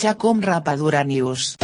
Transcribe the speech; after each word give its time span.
Chacom 0.00 0.38
Rapadura 0.38 1.02
News. 1.02 1.56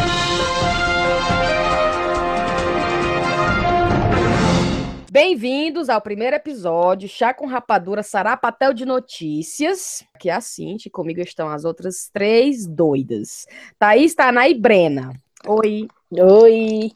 Bem-vindos 5.08 5.88
ao 5.88 6.00
primeiro 6.00 6.34
episódio 6.34 7.08
Chá 7.08 7.32
com 7.32 7.46
Rapadura 7.46 8.02
Sarapatel 8.02 8.74
de 8.74 8.84
Notícias. 8.84 10.04
Aqui 10.12 10.30
é 10.30 10.32
a 10.32 10.40
Cinti, 10.40 10.90
comigo 10.90 11.20
estão 11.20 11.48
as 11.48 11.64
outras 11.64 12.10
três 12.12 12.66
doidas. 12.66 13.46
Thaís, 13.78 14.16
Taná 14.16 14.48
e 14.48 14.54
Brena. 14.54 15.12
Oi. 15.46 15.86
Oi. 16.16 16.92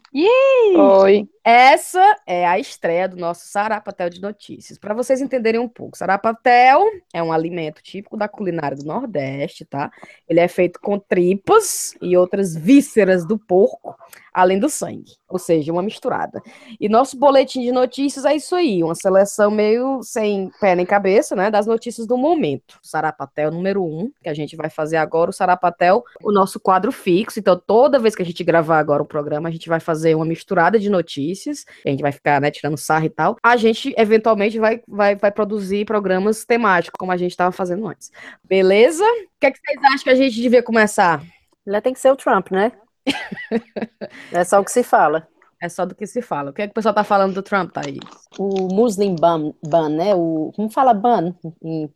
Oi. 0.77 1.29
Essa 1.43 2.15
é 2.27 2.45
a 2.45 2.59
estreia 2.59 3.07
do 3.07 3.17
nosso 3.17 3.47
Sarapatel 3.47 4.09
de 4.09 4.21
Notícias. 4.21 4.77
Para 4.77 4.93
vocês 4.93 5.19
entenderem 5.19 5.59
um 5.59 5.67
pouco, 5.67 5.97
Sarapatel 5.97 6.85
é 7.11 7.23
um 7.23 7.31
alimento 7.31 7.81
típico 7.81 8.15
da 8.15 8.27
culinária 8.27 8.77
do 8.77 8.83
Nordeste, 8.83 9.65
tá? 9.65 9.89
Ele 10.27 10.39
é 10.39 10.47
feito 10.47 10.79
com 10.79 10.99
tripas 10.99 11.95
e 12.01 12.15
outras 12.15 12.55
vísceras 12.55 13.25
do 13.25 13.37
porco, 13.37 13.95
além 14.31 14.59
do 14.59 14.69
sangue, 14.69 15.15
ou 15.27 15.39
seja, 15.39 15.71
uma 15.71 15.81
misturada. 15.81 16.39
E 16.79 16.87
nosso 16.87 17.17
boletim 17.17 17.61
de 17.61 17.71
notícias 17.71 18.25
é 18.25 18.35
isso 18.35 18.53
aí, 18.53 18.83
uma 18.83 18.93
seleção 18.93 19.49
meio 19.49 20.03
sem 20.03 20.51
pé 20.61 20.75
nem 20.75 20.85
cabeça, 20.85 21.35
né, 21.35 21.49
das 21.49 21.65
notícias 21.65 22.05
do 22.05 22.17
momento. 22.17 22.77
Sarapatel 22.83 23.49
número 23.49 23.83
um, 23.83 24.11
que 24.21 24.29
a 24.29 24.35
gente 24.35 24.55
vai 24.55 24.69
fazer 24.69 24.97
agora, 24.97 25.31
o 25.31 25.33
Sarapatel, 25.33 26.03
o 26.21 26.31
nosso 26.31 26.59
quadro 26.59 26.91
fixo. 26.91 27.39
Então, 27.39 27.59
toda 27.59 27.97
vez 27.97 28.13
que 28.13 28.21
a 28.21 28.25
gente 28.25 28.43
gravar 28.43 28.77
agora 28.77 29.01
o 29.01 29.07
programa, 29.09 29.49
a 29.49 29.51
gente 29.51 29.67
vai 29.67 29.81
fazer 29.81 30.15
uma 30.15 30.25
misturada 30.25 30.79
de 30.79 30.89
notícias 30.89 31.65
a 31.85 31.89
gente 31.89 32.01
vai 32.01 32.11
ficar, 32.11 32.39
né, 32.39 32.51
tirando 32.51 32.77
sarro 32.77 33.05
e 33.05 33.09
tal, 33.09 33.37
a 33.43 33.57
gente 33.57 33.93
eventualmente 33.97 34.59
vai, 34.59 34.81
vai, 34.87 35.15
vai 35.15 35.31
produzir 35.31 35.85
programas 35.85 36.45
temáticos, 36.45 36.97
como 36.97 37.11
a 37.11 37.17
gente 37.17 37.31
estava 37.31 37.51
fazendo 37.51 37.87
antes. 37.87 38.11
Beleza? 38.43 39.03
O 39.03 39.39
que, 39.39 39.47
é 39.47 39.51
que 39.51 39.59
vocês 39.59 39.83
acham 39.83 40.03
que 40.03 40.09
a 40.09 40.15
gente 40.15 40.41
devia 40.41 40.63
começar? 40.63 41.23
Já 41.65 41.81
tem 41.81 41.93
que 41.93 41.99
ser 41.99 42.11
o 42.11 42.15
Trump, 42.15 42.51
né? 42.51 42.71
é 44.31 44.43
só 44.43 44.59
o 44.59 44.65
que 44.65 44.71
se 44.71 44.83
fala. 44.83 45.27
É 45.61 45.67
só 45.67 45.85
do 45.85 45.93
que 45.93 46.07
se 46.07 46.21
fala. 46.21 46.51
O 46.51 46.53
que, 46.53 46.61
é 46.61 46.67
que 46.67 46.71
o 46.71 46.73
pessoal 46.73 46.93
tá 46.93 47.03
falando 47.03 47.33
do 47.33 47.41
Trump, 47.41 47.71
Thaís? 47.71 47.99
O 48.37 48.73
Muslim 48.73 49.15
ban, 49.15 49.53
ban 49.61 49.89
né? 49.89 50.15
O, 50.15 50.53
como 50.55 50.69
fala 50.69 50.93
ban? 50.93 51.33
É, 51.43 51.89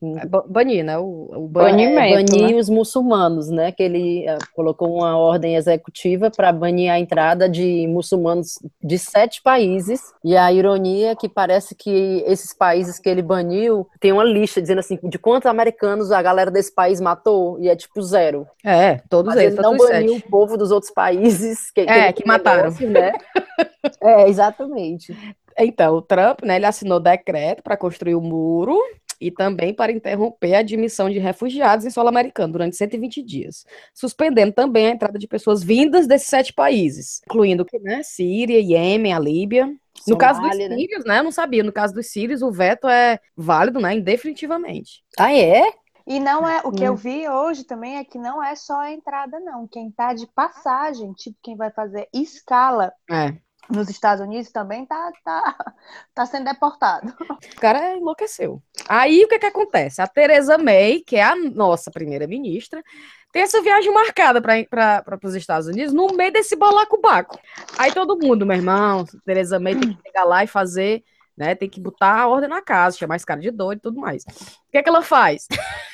banir, 0.49 0.83
né? 0.83 0.97
O, 0.97 1.29
o 1.33 1.47
ban, 1.47 1.63
banimento, 1.63 1.99
é, 1.99 2.23
banir 2.23 2.55
né? 2.55 2.59
os 2.59 2.67
muçulmanos, 2.67 3.49
né? 3.49 3.71
Que 3.71 3.83
ele 3.83 4.25
uh, 4.27 4.37
colocou 4.53 4.93
uma 4.97 5.17
ordem 5.17 5.55
executiva 5.55 6.29
para 6.29 6.51
banir 6.51 6.91
a 6.91 6.99
entrada 6.99 7.47
de 7.47 7.87
muçulmanos 7.87 8.59
de 8.83 8.99
sete 8.99 9.41
países. 9.41 10.01
E 10.25 10.35
a 10.35 10.51
ironia 10.51 11.11
é 11.11 11.15
que 11.15 11.29
parece 11.29 11.73
que 11.73 12.21
esses 12.27 12.53
países 12.53 12.99
que 12.99 13.07
ele 13.07 13.21
baniu 13.21 13.87
tem 14.01 14.11
uma 14.11 14.25
lista 14.25 14.61
dizendo 14.61 14.79
assim 14.79 14.99
de 15.01 15.17
quantos 15.17 15.45
americanos 15.45 16.11
a 16.11 16.21
galera 16.21 16.51
desse 16.51 16.73
país 16.73 16.99
matou 16.99 17.57
e 17.61 17.69
é 17.69 17.75
tipo 17.77 18.01
zero. 18.01 18.45
É, 18.65 18.99
todos 19.09 19.33
Mas 19.33 19.41
eles. 19.41 19.53
Ele 19.53 19.61
não 19.61 19.77
baniu 19.77 20.15
sete. 20.15 20.27
o 20.27 20.29
povo 20.29 20.57
dos 20.57 20.69
outros 20.69 20.91
países 20.91 21.71
que, 21.71 21.81
é, 21.81 22.11
que, 22.11 22.23
que 22.23 22.27
mataram, 22.27 22.63
negócio, 22.63 22.89
né? 22.89 23.13
É, 24.01 24.27
exatamente. 24.27 25.15
Então, 25.57 25.95
o 25.95 26.01
Trump, 26.01 26.41
né, 26.43 26.55
ele 26.55 26.65
assinou 26.65 26.99
decreto 26.99 27.61
para 27.61 27.77
construir 27.77 28.15
o 28.15 28.21
muro 28.21 28.77
e 29.19 29.31
também 29.31 29.73
para 29.73 29.91
interromper 29.91 30.55
a 30.55 30.59
admissão 30.59 31.09
de 31.09 31.19
refugiados 31.19 31.85
em 31.85 31.89
solo 31.89 32.09
americano 32.09 32.53
durante 32.53 32.75
120 32.75 33.21
dias, 33.23 33.65
suspendendo 33.93 34.51
também 34.51 34.87
a 34.87 34.91
entrada 34.91 35.17
de 35.17 35.27
pessoas 35.27 35.63
vindas 35.63 36.07
desses 36.07 36.27
sete 36.27 36.51
países, 36.53 37.21
incluindo 37.25 37.65
né, 37.81 38.01
Síria, 38.03 38.59
Iêmen, 38.59 39.13
a 39.13 39.19
Líbia. 39.19 39.73
No 40.07 40.17
caso 40.17 40.41
dos 40.41 40.57
né? 40.57 40.75
sírios, 40.75 41.05
né? 41.05 41.19
Eu 41.19 41.23
não 41.23 41.31
sabia. 41.31 41.63
No 41.63 41.71
caso 41.71 41.93
dos 41.93 42.07
sírios, 42.07 42.41
o 42.41 42.51
veto 42.51 42.89
é 42.89 43.19
válido, 43.37 43.79
né? 43.79 43.93
Indefinitivamente. 43.93 45.03
Ah, 45.17 45.33
é? 45.33 45.61
E 46.05 46.19
não 46.19 46.47
é, 46.47 46.61
o 46.65 46.71
que 46.71 46.83
hum. 46.83 46.87
eu 46.87 46.95
vi 46.95 47.27
hoje 47.27 47.63
também 47.63 47.97
é 47.97 48.03
que 48.03 48.17
não 48.17 48.43
é 48.43 48.55
só 48.55 48.81
a 48.81 48.91
entrada, 48.91 49.39
não. 49.39 49.67
Quem 49.67 49.89
tá 49.89 50.13
de 50.13 50.27
passagem, 50.27 51.13
tipo 51.13 51.37
quem 51.41 51.55
vai 51.55 51.71
fazer 51.71 52.09
escala 52.13 52.91
é. 53.09 53.33
nos 53.69 53.89
Estados 53.89 54.25
Unidos 54.25 54.51
também 54.51 54.85
tá, 54.85 55.11
tá, 55.23 55.55
tá 56.13 56.25
sendo 56.25 56.45
deportado. 56.45 57.13
O 57.55 57.59
cara 57.59 57.95
enlouqueceu. 57.95 58.61
Aí 58.89 59.23
o 59.23 59.27
que 59.29 59.39
que 59.39 59.45
acontece? 59.45 60.01
A 60.01 60.07
Theresa 60.07 60.57
May, 60.57 60.99
que 60.99 61.15
é 61.15 61.23
a 61.23 61.35
nossa 61.35 61.89
primeira-ministra, 61.89 62.83
tem 63.31 63.41
essa 63.41 63.61
viagem 63.61 63.91
marcada 63.91 64.41
para 64.41 65.19
os 65.23 65.35
Estados 65.35 65.67
Unidos 65.67 65.93
no 65.93 66.07
meio 66.07 66.31
desse 66.33 66.55
balacobaco. 66.55 67.39
Aí 67.77 67.91
todo 67.93 68.19
mundo, 68.19 68.45
meu 68.45 68.57
irmão, 68.57 69.05
Theresa 69.25 69.59
May 69.59 69.75
tem 69.75 69.95
que 69.95 70.01
chegar 70.03 70.25
lá 70.25 70.43
e 70.43 70.47
fazer 70.47 71.03
né? 71.37 71.55
Tem 71.55 71.69
que 71.69 71.79
botar 71.79 72.21
a 72.21 72.27
ordem 72.27 72.49
na 72.49 72.61
casa, 72.61 72.97
chamar 72.97 73.15
esse 73.15 73.25
cara 73.25 73.39
de 73.39 73.51
doido 73.51 73.79
e 73.79 73.81
tudo 73.81 73.99
mais. 73.99 74.23
O 74.23 74.71
que 74.71 74.77
é 74.77 74.83
que 74.83 74.89
ela 74.89 75.01
faz? 75.01 75.47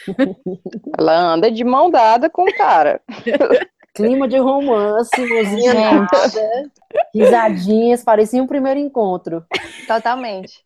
Ela 0.97 1.33
anda 1.33 1.51
de 1.51 1.63
mão 1.63 1.89
dada 1.89 2.29
com 2.29 2.43
o 2.43 2.57
cara. 2.57 3.01
Clima 3.93 4.27
de 4.27 4.37
romance, 4.37 5.11
mozinha 5.17 5.73
nada, 5.73 6.71
risadinhas, 7.13 8.03
parecia 8.03 8.41
um 8.41 8.47
primeiro 8.47 8.79
encontro. 8.79 9.43
Totalmente. 9.87 10.63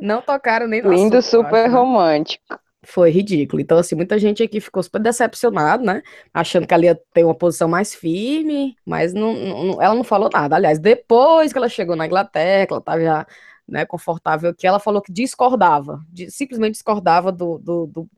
Não 0.00 0.22
tocaram 0.22 0.66
nem 0.66 0.80
Lindo, 0.80 1.20
super 1.20 1.68
né? 1.68 1.74
romântico. 1.74 2.58
Foi 2.86 3.10
ridículo. 3.10 3.60
Então, 3.60 3.78
assim, 3.78 3.94
muita 3.94 4.18
gente 4.18 4.42
aqui 4.42 4.60
ficou 4.60 4.82
super 4.82 5.00
decepcionada, 5.00 5.82
né? 5.82 6.02
Achando 6.32 6.66
que 6.66 6.74
ela 6.74 6.84
ia 6.84 7.00
ter 7.12 7.24
uma 7.24 7.34
posição 7.34 7.68
mais 7.68 7.94
firme, 7.94 8.76
mas 8.84 9.12
não, 9.14 9.32
não, 9.32 9.82
ela 9.82 9.94
não 9.94 10.04
falou 10.04 10.28
nada. 10.32 10.56
Aliás, 10.56 10.78
depois 10.78 11.52
que 11.52 11.58
ela 11.58 11.68
chegou 11.68 11.96
na 11.96 12.06
Inglaterra, 12.06 12.66
ela 12.70 12.78
estava 12.78 13.00
já 13.00 13.26
né, 13.68 13.84
confortável, 13.84 14.54
que 14.54 14.66
ela 14.66 14.78
falou 14.78 15.00
que 15.00 15.12
discordava, 15.12 16.00
de, 16.12 16.30
simplesmente 16.30 16.72
discordava 16.72 17.32
do, 17.32 17.58
do, 17.58 17.86
do, 17.86 18.10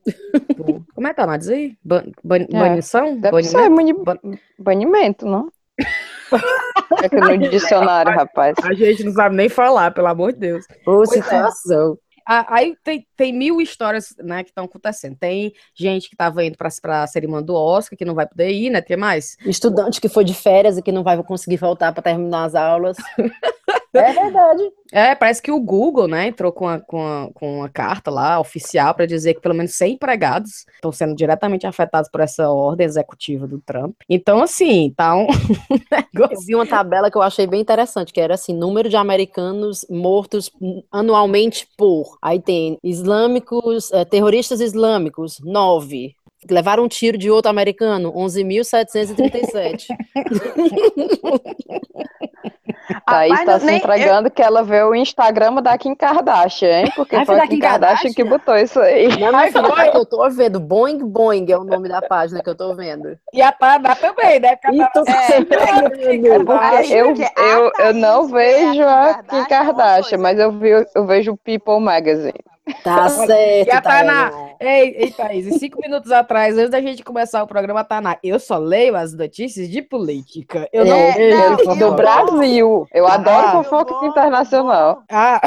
do 0.56 0.86
como 0.94 1.06
é 1.06 1.10
que 1.10 1.16
tá, 1.16 1.36
diz 1.36 1.48
aí? 1.48 1.76
Ban, 1.84 2.04
ban, 2.22 2.38
é, 2.38 2.46
banição? 2.46 3.20
Banimento? 3.20 4.04
Bani, 4.04 4.40
banimento, 4.58 5.26
não? 5.26 5.50
é 7.02 7.08
que 7.08 7.16
no 7.16 7.50
dicionário, 7.50 8.12
rapaz. 8.12 8.56
A 8.64 8.72
gente 8.72 9.04
não 9.04 9.12
sabe 9.12 9.36
nem 9.36 9.48
falar, 9.48 9.92
pelo 9.92 10.08
amor 10.08 10.32
de 10.32 10.40
Deus. 10.40 10.64
Ô, 10.86 11.02
é. 11.02 11.06
situação. 11.06 11.98
Aí 12.28 12.74
tem, 12.82 13.06
tem 13.16 13.32
mil 13.32 13.60
histórias 13.60 14.12
né, 14.18 14.42
que 14.42 14.50
estão 14.50 14.64
acontecendo. 14.64 15.16
Tem 15.16 15.52
gente 15.72 16.08
que 16.08 16.16
estava 16.16 16.44
indo 16.44 16.56
para 16.56 17.02
a 17.02 17.06
cerimônia 17.06 17.46
do 17.46 17.54
Oscar, 17.54 17.96
que 17.96 18.04
não 18.04 18.16
vai 18.16 18.26
poder 18.26 18.50
ir, 18.50 18.68
né? 18.68 18.80
Tem 18.80 18.96
mais? 18.96 19.36
Estudante 19.46 20.00
que 20.00 20.08
foi 20.08 20.24
de 20.24 20.34
férias 20.34 20.76
e 20.76 20.82
que 20.82 20.90
não 20.90 21.04
vai 21.04 21.22
conseguir 21.22 21.56
voltar 21.56 21.92
para 21.92 22.02
terminar 22.02 22.46
as 22.46 22.56
aulas. 22.56 22.96
É 23.98 24.12
verdade. 24.12 24.62
É, 24.92 25.14
parece 25.14 25.42
que 25.42 25.50
o 25.50 25.60
Google, 25.60 26.06
né, 26.06 26.28
entrou 26.28 26.52
com 26.52 26.68
a, 26.68 26.80
com 26.80 27.06
a, 27.06 27.28
com 27.34 27.58
uma 27.58 27.68
carta 27.68 28.10
lá 28.10 28.38
oficial 28.38 28.94
para 28.94 29.06
dizer 29.06 29.34
que 29.34 29.40
pelo 29.40 29.54
menos 29.54 29.74
100 29.74 29.94
empregados 29.94 30.64
estão 30.74 30.92
sendo 30.92 31.14
diretamente 31.14 31.66
afetados 31.66 32.10
por 32.10 32.20
essa 32.20 32.48
ordem 32.50 32.86
executiva 32.86 33.46
do 33.46 33.60
Trump. 33.60 33.96
Então, 34.08 34.42
assim, 34.42 34.92
tá 34.96 35.16
um 35.16 35.26
negócio. 35.90 36.36
Eu 36.36 36.46
vi 36.46 36.54
uma 36.54 36.66
tabela 36.66 37.10
que 37.10 37.16
eu 37.16 37.22
achei 37.22 37.46
bem 37.46 37.60
interessante, 37.60 38.12
que 38.12 38.20
era 38.20 38.34
assim: 38.34 38.54
número 38.54 38.88
de 38.88 38.96
americanos 38.96 39.84
mortos 39.90 40.50
anualmente 40.90 41.68
por. 41.76 42.16
Aí 42.22 42.40
tem 42.40 42.78
islâmicos, 42.82 43.92
é, 43.92 44.04
terroristas 44.04 44.60
islâmicos, 44.60 45.40
nove 45.40 46.14
levaram 46.50 46.84
um 46.84 46.88
tiro 46.88 47.18
de 47.18 47.30
outro 47.30 47.50
americano, 47.50 48.12
11.737. 48.12 49.86
Thaís 52.94 53.38
está 53.38 53.58
se 53.58 53.72
entregando 53.72 54.28
eu... 54.28 54.30
que 54.30 54.42
ela 54.42 54.62
vê 54.62 54.82
o 54.82 54.94
Instagram 54.94 55.62
da 55.62 55.76
Kim 55.76 55.94
Kardashian, 55.94 56.80
hein? 56.80 56.92
Porque 56.94 57.24
foi 57.24 57.38
a 57.38 57.46
Kim 57.46 57.58
Kardashian, 57.58 57.80
Kardashian 57.80 58.12
que 58.12 58.24
botou 58.24 58.56
isso 58.56 58.80
aí. 58.80 59.08
Não, 59.18 59.32
não, 59.32 59.40
filha, 59.40 59.90
que 59.90 59.96
eu 59.96 60.06
tô 60.06 60.28
vendo. 60.30 60.60
Boing 60.60 60.98
Boing 60.98 61.46
é 61.50 61.56
o 61.56 61.64
nome 61.64 61.88
da 61.88 62.02
página 62.02 62.42
que 62.42 62.48
eu 62.48 62.54
tô 62.54 62.74
vendo. 62.74 63.18
E 63.32 63.42
a 63.42 63.52
Tana 63.52 63.94
também, 63.96 64.40
né? 64.40 64.56
Então, 64.72 65.04
é, 65.06 65.36
é, 65.36 65.44
porque 65.44 66.92
eu, 66.94 67.14
eu, 67.44 67.72
eu 67.78 67.94
não 67.94 68.26
vejo 68.28 68.82
a 68.82 69.22
Kim 69.22 69.44
Kardashian, 69.44 70.18
mas 70.18 70.38
eu, 70.38 70.52
vi, 70.52 70.70
eu 70.94 71.06
vejo 71.06 71.32
o 71.32 71.36
People 71.36 71.80
Magazine. 71.80 72.34
Tá 72.82 73.08
certo. 73.26 73.68
E 73.68 73.70
a 73.70 73.80
Tainá, 73.80 74.30
ei, 74.60 74.96
ei, 74.98 75.10
Thaís, 75.10 75.58
cinco 75.58 75.80
minutos 75.80 76.10
atrás, 76.10 76.56
antes 76.56 76.70
da 76.70 76.80
gente 76.80 77.04
começar 77.04 77.42
o 77.42 77.46
programa, 77.46 77.84
Tainá, 77.84 78.18
eu 78.22 78.38
só 78.40 78.58
leio 78.58 78.96
as 78.96 79.12
notícias 79.12 79.68
de 79.68 79.82
política. 79.82 80.68
Eu 80.72 80.84
não 80.84 80.96
é, 80.96 81.14
leio 81.16 81.64
não, 81.64 81.76
do 81.76 81.92
Brasil. 81.92 82.88
Eu 82.92 83.06
ah, 83.06 83.14
adoro 83.14 83.64
fofoca 83.64 84.06
internacional. 84.06 85.02
Ah. 85.10 85.40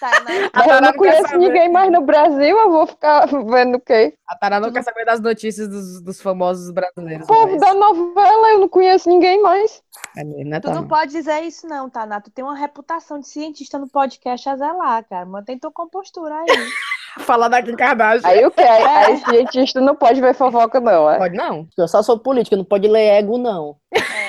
Mas 0.00 0.66
eu 0.66 0.80
não 0.80 0.92
conheço 0.92 1.36
ninguém 1.36 1.70
mais 1.70 1.90
no 1.90 2.02
Brasil, 2.02 2.56
eu 2.56 2.70
vou 2.70 2.86
ficar 2.86 3.26
vendo 3.26 3.76
o 3.76 3.80
quê? 3.80 4.14
A 4.28 4.36
Tara 4.36 4.60
não 4.60 4.72
quer 4.72 4.82
saber 4.82 5.04
das 5.04 5.20
notícias 5.20 5.68
dos, 5.68 6.02
dos 6.02 6.20
famosos 6.20 6.70
brasileiros. 6.70 7.24
O 7.24 7.28
povo 7.28 7.56
da 7.56 7.72
novela, 7.74 8.50
eu 8.50 8.60
não 8.60 8.68
conheço 8.68 9.08
ninguém 9.08 9.42
mais. 9.42 9.82
É 10.16 10.24
mesmo, 10.24 10.50
né, 10.50 10.60
tu 10.60 10.70
não 10.70 10.86
pode 10.86 11.12
dizer 11.12 11.40
isso, 11.42 11.66
não, 11.66 11.88
Taná. 11.88 12.20
Tu 12.20 12.30
tem 12.30 12.44
uma 12.44 12.56
reputação 12.56 13.20
de 13.20 13.28
cientista 13.28 13.78
no 13.78 13.88
podcast 13.88 14.48
a 14.48 14.56
zelar, 14.56 15.04
cara. 15.08 15.26
Mantém 15.26 15.58
tua 15.58 15.70
compostura 15.70 16.34
aí. 16.34 16.46
Falar 17.20 17.48
da 17.48 17.62
Kim 17.62 17.74
Kardashian. 17.74 18.28
Aí 18.28 18.44
o 18.44 18.50
que? 18.50 18.60
Aí, 18.60 18.82
é. 18.82 19.04
aí 19.06 19.16
cientista 19.16 19.80
não 19.80 19.94
pode 19.94 20.20
ver 20.20 20.34
fofoca, 20.34 20.80
não, 20.80 21.10
é? 21.10 21.16
Pode 21.16 21.34
não. 21.34 21.66
Eu 21.76 21.88
só 21.88 22.02
sou 22.02 22.18
política, 22.18 22.56
não 22.56 22.64
pode 22.64 22.86
ler 22.86 23.18
ego, 23.18 23.38
não. 23.38 23.76
É. 23.94 24.25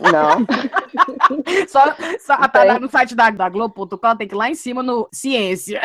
Não. 0.00 0.46
só, 1.68 1.94
só 2.20 2.48
tá 2.48 2.78
no 2.78 2.90
site 2.90 3.14
da, 3.14 3.30
da 3.30 3.48
Globo.com, 3.48 4.16
tem 4.16 4.28
que 4.28 4.34
ir 4.34 4.38
lá 4.38 4.48
em 4.48 4.54
cima 4.54 4.82
no 4.82 5.08
ciência. 5.12 5.80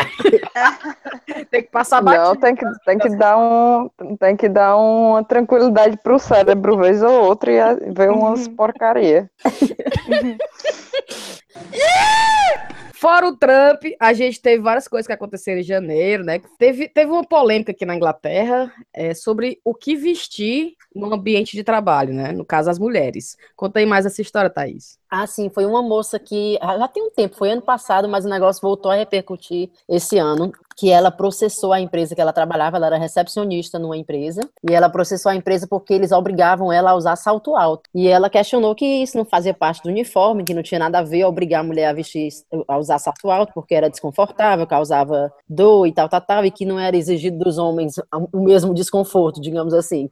tem 1.49 1.63
que 1.63 1.69
passar 1.69 2.01
batido. 2.01 2.25
Não, 2.25 2.35
tem 2.35 2.55
que, 2.55 2.65
tem 2.85 2.97
que 2.97 3.09
dar 3.15 3.37
um 3.37 3.89
tem 4.19 4.35
que 4.35 4.49
dar 4.49 4.77
uma 4.77 5.23
tranquilidade 5.23 5.97
pro 6.03 6.19
cérebro 6.19 6.77
vez 6.77 7.01
ou 7.01 7.23
outra 7.23 7.51
e 7.51 7.91
ver 7.91 8.11
umas 8.11 8.47
uhum. 8.47 8.55
porcaria. 8.55 9.29
Fora 13.03 13.27
o 13.27 13.35
Trump, 13.35 13.83
a 13.99 14.13
gente 14.13 14.41
teve 14.41 14.63
várias 14.63 14.87
coisas 14.87 15.05
que 15.05 15.11
aconteceram 15.11 15.59
em 15.59 15.63
janeiro, 15.63 16.23
né? 16.23 16.39
Teve, 16.57 16.87
teve 16.87 17.11
uma 17.11 17.27
polêmica 17.27 17.73
aqui 17.73 17.85
na 17.85 17.97
Inglaterra 17.97 18.73
é, 18.93 19.13
sobre 19.13 19.59
o 19.61 19.75
que 19.75 19.93
vestir 19.93 20.77
no 20.95 21.13
ambiente 21.13 21.51
de 21.57 21.65
trabalho, 21.65 22.13
né? 22.13 22.31
No 22.31 22.45
caso, 22.45 22.69
as 22.69 22.79
mulheres. 22.79 23.35
Conta 23.57 23.79
aí 23.79 23.85
mais 23.85 24.05
essa 24.05 24.21
história, 24.21 24.49
Thaís. 24.49 24.97
Ah, 25.15 25.27
sim, 25.27 25.47
foi 25.47 25.63
uma 25.63 25.83
moça 25.83 26.17
que 26.17 26.57
já 26.59 26.87
tem 26.87 27.03
um 27.03 27.11
tempo, 27.11 27.35
foi 27.35 27.51
ano 27.51 27.61
passado, 27.61 28.09
mas 28.09 28.25
o 28.25 28.29
negócio 28.29 28.59
voltou 28.59 28.91
a 28.91 28.95
repercutir 28.95 29.69
esse 29.87 30.17
ano, 30.17 30.51
que 30.75 30.89
ela 30.89 31.11
processou 31.11 31.71
a 31.71 31.79
empresa 31.79 32.15
que 32.15 32.21
ela 32.21 32.33
trabalhava, 32.33 32.77
ela 32.77 32.87
era 32.87 32.97
recepcionista 32.97 33.77
numa 33.77 33.95
empresa, 33.95 34.41
e 34.67 34.73
ela 34.73 34.89
processou 34.89 35.31
a 35.31 35.35
empresa 35.35 35.67
porque 35.69 35.93
eles 35.93 36.11
obrigavam 36.11 36.73
ela 36.73 36.89
a 36.89 36.95
usar 36.95 37.15
salto 37.15 37.55
alto. 37.55 37.87
E 37.93 38.07
ela 38.07 38.27
questionou 38.27 38.73
que 38.73 38.85
isso 39.03 39.15
não 39.15 39.23
fazia 39.23 39.53
parte 39.53 39.83
do 39.83 39.89
uniforme, 39.89 40.43
que 40.43 40.51
não 40.51 40.63
tinha 40.63 40.79
nada 40.79 40.97
a 40.97 41.03
ver 41.03 41.25
obrigar 41.25 41.61
a 41.61 41.63
mulher 41.63 41.89
a 41.89 41.93
vestir, 41.93 42.29
a 42.67 42.79
usar 42.79 42.97
salto 42.97 43.29
alto, 43.29 43.53
porque 43.53 43.75
era 43.75 43.91
desconfortável, 43.91 44.65
causava 44.65 45.31
dor 45.47 45.85
e 45.85 45.91
tal, 45.91 46.09
tal, 46.09 46.21
tal, 46.21 46.43
e 46.43 46.49
que 46.49 46.65
não 46.65 46.79
era 46.79 46.97
exigido 46.97 47.37
dos 47.37 47.59
homens 47.59 47.97
o 48.33 48.39
mesmo 48.39 48.73
desconforto, 48.73 49.39
digamos 49.39 49.75
assim. 49.75 50.09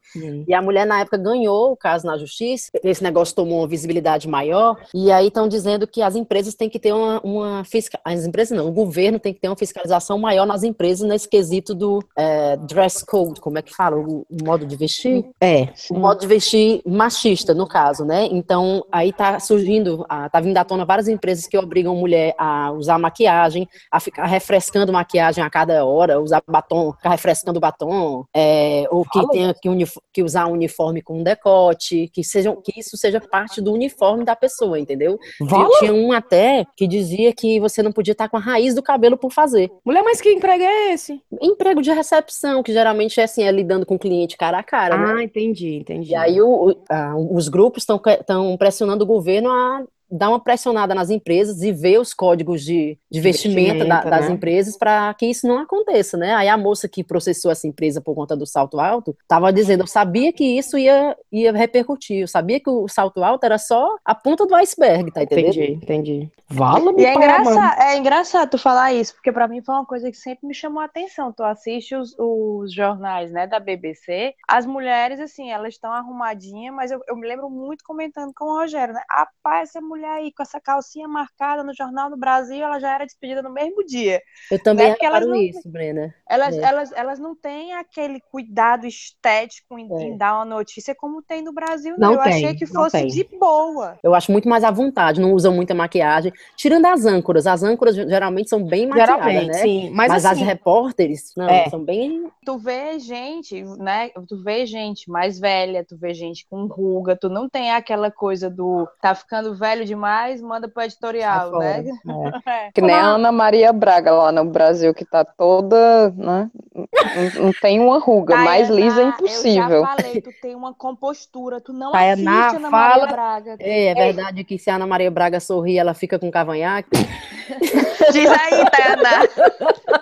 E 0.48 0.54
a 0.54 0.62
mulher, 0.62 0.86
na 0.86 1.00
época, 1.00 1.18
ganhou 1.18 1.72
o 1.72 1.76
caso 1.76 2.06
na 2.06 2.20
justiça, 2.20 2.70
esse 2.84 3.02
negócio 3.02 3.36
tomou 3.36 3.62
uma 3.62 3.68
visibilidade 3.68 4.28
maior, 4.28 4.78
e 4.94 5.12
aí 5.12 5.28
estão 5.28 5.48
dizendo 5.48 5.88
que 5.88 6.02
as 6.02 6.16
empresas 6.16 6.56
têm 6.56 6.70
que 6.70 6.80
ter 6.80 6.94
uma, 6.94 7.20
uma 7.22 7.64
fiscal... 7.64 8.00
as 8.04 8.26
empresas 8.26 8.58
não, 8.58 8.68
o 8.68 8.72
governo 8.72 9.20
tem 9.20 9.34
que 9.34 9.40
ter 9.40 9.48
uma 9.48 9.56
fiscalização 9.56 10.18
maior 10.18 10.46
nas 10.46 10.64
empresas 10.64 11.08
nesse 11.08 11.28
quesito 11.28 11.74
do 11.74 12.04
é, 12.18 12.58
dress 12.58 13.06
code, 13.06 13.40
como 13.40 13.58
é 13.58 13.62
que 13.62 13.74
fala, 13.74 13.98
o, 13.98 14.26
o, 14.30 14.44
modo 14.44 14.66
de 14.66 14.76
vestir? 14.76 15.26
É, 15.40 15.70
o 15.90 16.00
modo 16.00 16.20
de 16.20 16.28
vestir 16.28 16.82
machista, 16.86 17.54
no 17.54 17.68
caso, 17.68 18.04
né? 18.04 18.28
Então, 18.32 18.86
aí 18.92 19.14
tá 19.14 19.40
surgindo, 19.40 20.06
tá 20.32 20.40
vindo 20.40 20.58
à 20.58 20.64
tona 20.64 20.86
várias 20.86 21.08
empresas 21.08 21.48
que 21.48 21.58
obrigam 21.58 21.96
mulher 21.96 22.36
a 22.38 22.72
usar 22.72 22.98
maquiagem, 22.98 23.68
a 23.92 24.00
ficar 24.00 24.26
refrescando 24.26 24.92
maquiagem 24.92 25.44
a 25.44 25.50
cada 25.50 25.86
hora, 25.86 26.20
usar 26.20 26.42
batom, 26.48 26.94
ficar 26.94 27.10
refrescando 27.10 27.60
batom, 27.60 28.26
é, 28.36 28.86
ou 28.90 29.06
que 29.06 29.28
tenha 29.30 29.54
que, 29.54 29.70
que 30.14 30.24
usar 30.24 30.48
um 30.48 30.54
uniforme 30.54 31.02
com 31.02 31.24
decote, 31.24 32.10
que, 32.14 32.24
seja, 32.24 32.56
que 32.64 32.80
isso 32.80 32.98
seja 32.98 33.20
parte 33.20 33.62
do 33.62 33.74
uniforme 33.74 34.24
da 34.26 34.36
pessoa, 34.36 34.80
entendeu? 34.82 35.20
Vala? 35.40 35.70
Tinha 35.80 35.94
um 35.94 36.12
até 36.12 36.66
que 36.76 36.88
dizia 36.88 37.34
que 37.34 37.60
você 37.60 37.82
não 37.82 37.92
podia 37.92 38.12
estar 38.12 38.30
com 38.30 38.38
a 38.38 38.40
raiz 38.40 38.76
do 38.76 38.82
cabelo 38.82 39.18
por 39.18 39.32
fazer. 39.32 39.72
Mulher, 39.86 40.04
mas 40.04 40.20
que 40.20 40.32
emprego 40.32 40.64
é 40.64 40.94
esse? 40.94 41.22
Emprego 41.42 41.82
de 41.82 41.92
recepção, 41.92 42.64
que 42.64 42.74
geralmente 42.74 43.20
é 43.20 43.24
assim, 43.24 43.44
é 43.44 43.52
lidando 43.52 43.86
com 43.86 43.96
o 43.96 44.00
cliente 44.00 44.38
cara 44.38 44.60
a 44.60 44.64
cara. 44.64 44.98
Né? 44.98 45.12
Ah, 45.12 45.16
né? 45.16 45.24
entendi, 45.24 45.76
entendi. 45.76 46.12
E 46.12 46.16
aí 46.16 46.42
o, 46.42 46.72
o, 46.72 47.36
os 47.36 47.48
grupos 47.48 47.84
estão 47.84 48.58
pressionando 48.58 49.04
o 49.04 49.08
governo 49.08 49.50
a 49.50 49.84
dar 50.12 50.30
uma 50.30 50.40
pressionada 50.40 50.94
nas 50.94 51.10
empresas 51.10 51.62
e 51.62 51.72
ver 51.72 52.00
os 52.00 52.14
códigos 52.14 52.62
de, 52.62 52.98
de 53.10 53.22
vestimenta, 53.22 53.74
vestimenta 53.74 53.86
da, 53.86 54.18
das 54.18 54.28
né? 54.28 54.36
empresas 54.36 54.78
para 54.78 55.14
que 55.14 55.26
isso 55.26 55.48
não 55.48 55.60
aconteça, 55.60 56.18
né? 56.18 56.34
Aí 56.34 56.50
a 56.50 56.58
moça 56.58 56.88
que 56.88 57.04
processou 57.04 57.52
essa 57.52 57.68
empresa 57.68 58.02
por 58.02 58.14
conta 58.14 58.36
do 58.36 58.46
salto 58.46 58.80
alto 58.80 59.16
estava 59.22 59.54
dizendo, 59.54 59.84
eu 59.84 59.88
sabia 59.88 60.34
que 60.34 60.44
isso 60.44 60.78
ia, 60.78 61.16
ia 61.32 61.52
repercutir, 61.54 62.22
eu 62.22 62.28
sabia 62.28 62.60
que 62.60 62.70
o 62.70 62.88
salto 62.88 63.24
alto 63.24 63.46
era 63.46 63.58
só 63.58 63.96
a 64.04 64.14
ponta 64.14 64.46
do 64.46 64.56
iceberg, 64.56 65.12
tá 65.12 65.24
entendendo? 65.24 65.56
Entendi, 65.56 65.72
entendi. 65.74 66.32
Vala 66.50 66.94
e 66.98 67.06
é 67.06 67.16
engraçado, 67.16 67.82
é 67.82 67.98
engraçado 67.98 68.50
tu 68.50 68.58
falar 68.58 68.94
isso, 68.94 69.14
porque 69.14 69.32
para 69.32 69.48
mim 69.48 69.62
foi 69.62 69.74
uma 69.74 69.86
coisa 69.86 70.12
que 70.12 70.18
sempre 70.18 70.46
me 70.46 70.54
chamou 70.54 70.82
a 70.82 70.86
atenção. 70.86 71.32
Tu 71.32 71.44
assiste 71.44 71.96
os, 71.96 72.14
os 72.20 72.74
jornais, 72.74 73.32
né, 73.32 73.48
da 73.48 73.60
BBC, 73.60 74.34
as 74.48 74.66
mulheres, 74.66 75.20
assim, 75.20 75.50
elas 75.50 75.76
estão 75.76 75.94
arrumadinhas, 75.94 76.76
mas 76.76 76.92
eu, 76.92 77.00
eu 77.08 77.16
me 77.16 77.26
lembro 77.26 77.50
muito 77.50 77.84
comentando 77.86 78.34
com 78.36 78.46
o 78.46 78.60
Rogério, 78.60 78.94
né? 78.94 79.02
Rapaz, 79.10 79.70
essa 79.70 79.80
mulher 79.80 80.01
mulher 80.02 80.18
aí 80.18 80.32
com 80.32 80.42
essa 80.42 80.60
calcinha 80.60 81.08
marcada 81.08 81.64
no 81.64 81.74
Jornal 81.74 82.10
no 82.10 82.18
Brasil, 82.18 82.64
ela 82.64 82.80
já 82.80 82.96
era 82.96 83.06
despedida 83.06 83.42
no 83.42 83.52
mesmo 83.52 83.86
dia. 83.86 84.22
Eu 84.50 84.62
também 84.62 84.90
né? 84.90 84.96
reparo 85.00 85.28
não, 85.28 85.36
isso, 85.36 85.70
Brena. 85.70 86.14
Elas, 86.28 86.58
é. 86.58 86.62
elas, 86.62 86.92
elas 86.94 87.20
não 87.20 87.36
têm 87.36 87.74
aquele 87.74 88.20
cuidado 88.20 88.88
estético 88.88 89.78
em, 89.78 89.88
é. 89.94 90.04
em, 90.04 90.18
dar 90.18 90.36
uma 90.36 90.46
notícia 90.46 90.96
como 90.96 91.22
tem 91.22 91.44
no 91.44 91.54
Brasil, 91.54 91.96
não. 91.98 92.14
não 92.14 92.18
eu 92.18 92.24
tem, 92.24 92.34
achei 92.34 92.56
que 92.56 92.66
fosse 92.66 93.06
de 93.06 93.24
boa. 93.38 93.98
Eu 94.04 94.16
acho 94.16 94.32
muito 94.32 94.50
mais 94.50 94.64
à 94.64 94.72
vontade, 94.72 95.22
não 95.22 95.34
usam 95.34 95.54
muita 95.54 95.74
maquiagem. 95.76 96.34
Tirando 96.56 96.86
as 96.88 97.06
âncoras, 97.06 97.46
as 97.46 97.62
âncoras 97.64 97.96
geralmente 97.96 98.50
são 98.50 98.64
bem 98.64 98.88
maquiadas, 98.88 99.48
né? 99.48 99.54
Sim, 99.54 99.90
mas, 99.92 100.10
mas 100.10 100.26
assim, 100.26 100.42
as 100.42 100.48
repórteres, 100.48 101.34
não, 101.38 101.48
é. 101.48 101.70
são 101.70 101.84
bem... 101.84 102.32
Tu 102.44 102.58
vê 102.58 102.98
gente, 102.98 103.64
né, 103.78 104.10
tu 104.28 104.42
vê 104.42 104.66
gente 104.66 105.10
mais 105.10 105.40
velha, 105.40 105.86
tu 105.88 105.96
vê 105.96 106.14
gente 106.14 106.46
com 106.50 106.66
ruga, 106.66 107.16
tu 107.16 107.30
não 107.30 107.48
tem 107.48 107.72
aquela 107.72 108.10
coisa 108.10 108.50
do 108.50 108.88
tá 109.00 109.14
ficando 109.14 109.54
velho 109.54 109.86
demais, 109.92 110.42
manda 110.42 110.70
pro 110.70 110.84
editorial, 110.84 111.52
né? 111.60 111.84
É. 112.46 112.72
Que 112.72 112.82
nem 112.82 112.96
a 112.96 113.12
Ana 113.12 113.32
Maria 113.32 113.72
Braga 113.72 114.12
lá 114.12 114.32
no 114.32 114.46
Brasil, 114.46 114.94
que 114.94 115.06
tá 115.06 115.24
toda, 115.24 116.10
né? 116.18 116.50
Não, 116.74 117.46
não 117.46 117.54
tem 117.54 117.80
uma 117.80 118.00
ruga, 118.00 118.34
Tayana, 118.34 118.50
mais 118.50 118.70
lisa 118.70 119.02
é 119.02 119.06
impossível. 119.06 119.70
Eu 119.70 119.82
já 119.82 119.96
falei, 119.96 120.22
tu 120.22 120.32
tem 120.42 120.56
uma 120.56 120.74
compostura, 120.74 121.62
tu 121.62 121.72
não 121.72 121.92
Tayana, 121.92 122.32
assiste 122.32 122.58
Ana 122.58 122.70
fala... 122.70 122.98
Maria 122.98 123.08
Braga. 123.08 123.56
É, 123.60 123.88
é 123.88 123.96
verdade 123.96 124.44
que 124.44 124.58
se 124.58 124.70
a 124.70 124.76
Ana 124.76 124.88
Maria 124.88 125.12
Braga 125.12 125.40
sorrir, 125.40 125.78
ela 125.78 125.94
fica 125.94 126.18
com 126.18 126.32
cavanhaque. 126.32 126.90
Diz 128.12 128.30
aí, 128.30 128.66
Tayana. 128.72 129.30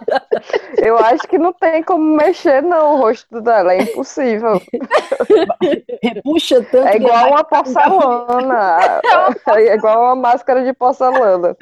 Eu 0.77 0.97
acho 0.97 1.27
que 1.27 1.38
não 1.38 1.51
tem 1.51 1.83
como 1.83 2.15
mexer, 2.15 2.62
não, 2.62 2.95
o 2.95 2.97
rosto 3.01 3.41
dela, 3.41 3.74
é 3.74 3.81
impossível. 3.81 4.62
Puxa 6.24 6.63
tanto. 6.63 6.88
É 6.88 6.95
igual 6.95 7.31
uma 7.31 7.44
porcelana. 7.44 9.01
É 9.57 9.69
igual 9.75 10.04
uma 10.04 10.16
máscara 10.16 10.63
de 10.63 10.74
porcelana. 10.74 11.56